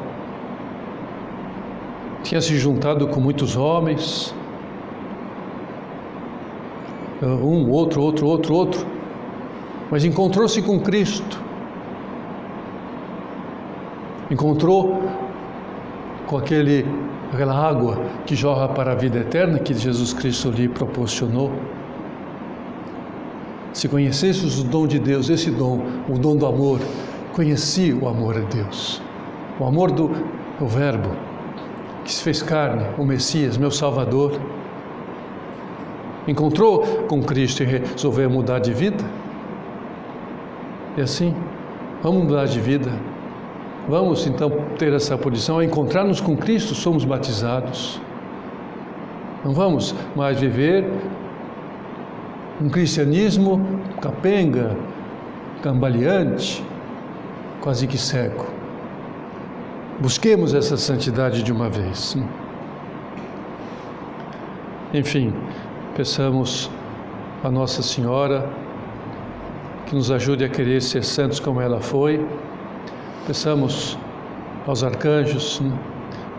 tinha 2.23 2.41
se 2.41 2.57
juntado 2.59 3.07
com 3.09 3.21
muitos 3.21 3.57
homens, 3.57 4.35
um, 7.23 7.71
outro, 7.71 8.03
outro, 8.03 8.27
outro, 8.27 8.55
outro, 8.55 8.87
mas 9.91 10.05
encontrou-se 10.05 10.61
com 10.63 10.81
Cristo 10.81 11.49
encontrou 14.31 15.03
com 16.27 16.37
aquele, 16.37 16.85
aquela 17.33 17.55
água 17.55 17.99
que 18.27 18.35
jorra 18.37 18.69
para 18.69 18.93
a 18.93 18.95
vida 18.95 19.19
eterna 19.19 19.59
que 19.59 19.73
Jesus 19.75 20.13
Cristo 20.13 20.51
lhe 20.51 20.69
proporcionou. 20.69 21.51
Se 23.73 23.89
conhecesses 23.89 24.59
o 24.59 24.65
dom 24.65 24.87
de 24.87 24.99
Deus, 24.99 25.31
esse 25.31 25.51
dom, 25.51 25.81
o 26.09 26.19
dom 26.19 26.37
do 26.37 26.47
amor, 26.47 26.81
conheci 27.39 27.93
o 27.93 28.09
amor 28.09 28.37
a 28.37 28.41
Deus, 28.41 29.01
o 29.61 29.65
amor 29.65 29.93
do 29.93 30.11
Verbo 30.61 31.11
que 32.05 32.13
se 32.13 32.21
fez 32.21 32.43
carne, 32.43 32.85
o 32.99 33.05
Messias, 33.05 33.57
meu 33.57 33.71
Salvador. 33.71 34.41
Encontrou 36.27 37.05
com 37.07 37.23
Cristo 37.23 37.63
e 37.63 37.67
resolveu 37.67 38.29
mudar 38.29 38.59
de 38.59 38.73
vida? 38.73 39.05
E 40.97 41.01
assim, 41.01 41.33
vamos 42.03 42.25
mudar 42.25 42.47
de 42.47 42.59
vida. 42.59 42.91
Vamos 43.89 44.27
então 44.27 44.51
ter 44.77 44.93
essa 44.93 45.17
posição, 45.17 45.55
ao 45.57 45.63
encontrar-nos 45.63 46.21
com 46.21 46.37
Cristo, 46.37 46.75
somos 46.75 47.05
batizados. 47.05 48.01
Não 49.45 49.53
vamos 49.53 49.95
mais 50.17 50.41
viver 50.41 50.85
um 52.61 52.69
cristianismo 52.69 53.65
capenga, 54.01 54.77
cambaleante, 55.63 56.65
quase 57.61 57.87
que 57.87 57.99
cego. 57.99 58.47
Busquemos 60.01 60.55
essa 60.55 60.77
santidade 60.77 61.43
de 61.43 61.53
uma 61.53 61.69
vez. 61.69 62.17
Enfim, 64.95 65.35
peçamos 65.97 66.71
a 67.43 67.51
Nossa 67.51 67.83
Senhora 67.83 68.49
que 69.87 69.95
nos 69.95 70.11
ajude 70.11 70.45
a 70.45 70.49
querer 70.49 70.81
ser 70.83 71.03
santos 71.03 71.41
como 71.41 71.61
ela 71.61 71.81
foi 71.81 72.25
Peçamos 73.29 73.99
aos 74.67 74.83
arcanjos 74.83 75.61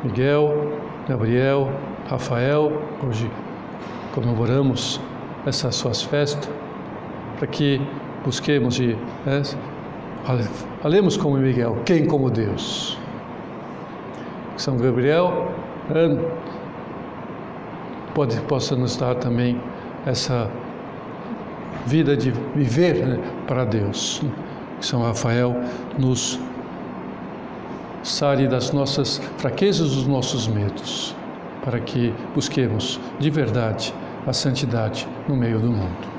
Miguel, 0.04 0.80
Gabriel, 1.08 1.70
Rafael, 2.10 2.82
hoje 3.08 3.30
comemoramos 4.12 5.00
essas 5.46 5.76
suas 5.76 6.02
festas, 6.02 6.50
para 7.38 7.46
que 7.46 7.80
busquemos 8.26 8.80
e 8.80 8.98
né, 9.24 9.44
falemos 10.82 11.18
como 11.18 11.38
Miguel, 11.38 11.78
quem 11.86 12.06
como 12.06 12.30
Deus. 12.30 12.98
São 14.58 14.78
Gabriel 14.78 15.52
né, 15.90 16.18
pode, 18.14 18.40
possa 18.42 18.76
nos 18.76 18.98
dar 18.98 19.16
também 19.16 19.60
essa 20.06 20.50
vida 21.86 22.16
de 22.16 22.32
viver 22.56 23.06
né, 23.06 23.20
para 23.48 23.66
Deus. 23.66 24.22
São 24.82 25.02
Rafael 25.02 25.56
nos 25.98 26.40
sare 28.04 28.48
das 28.48 28.72
nossas 28.72 29.20
fraquezas, 29.38 29.96
dos 29.96 30.08
nossos 30.08 30.48
medos, 30.48 31.16
para 31.64 31.80
que 31.80 32.14
busquemos 32.34 33.00
de 33.20 33.30
verdade 33.30 33.94
a 34.26 34.34
santidade 34.34 35.08
no 35.28 35.36
meio 35.36 35.60
do 35.60 35.72
mundo. 35.72 36.19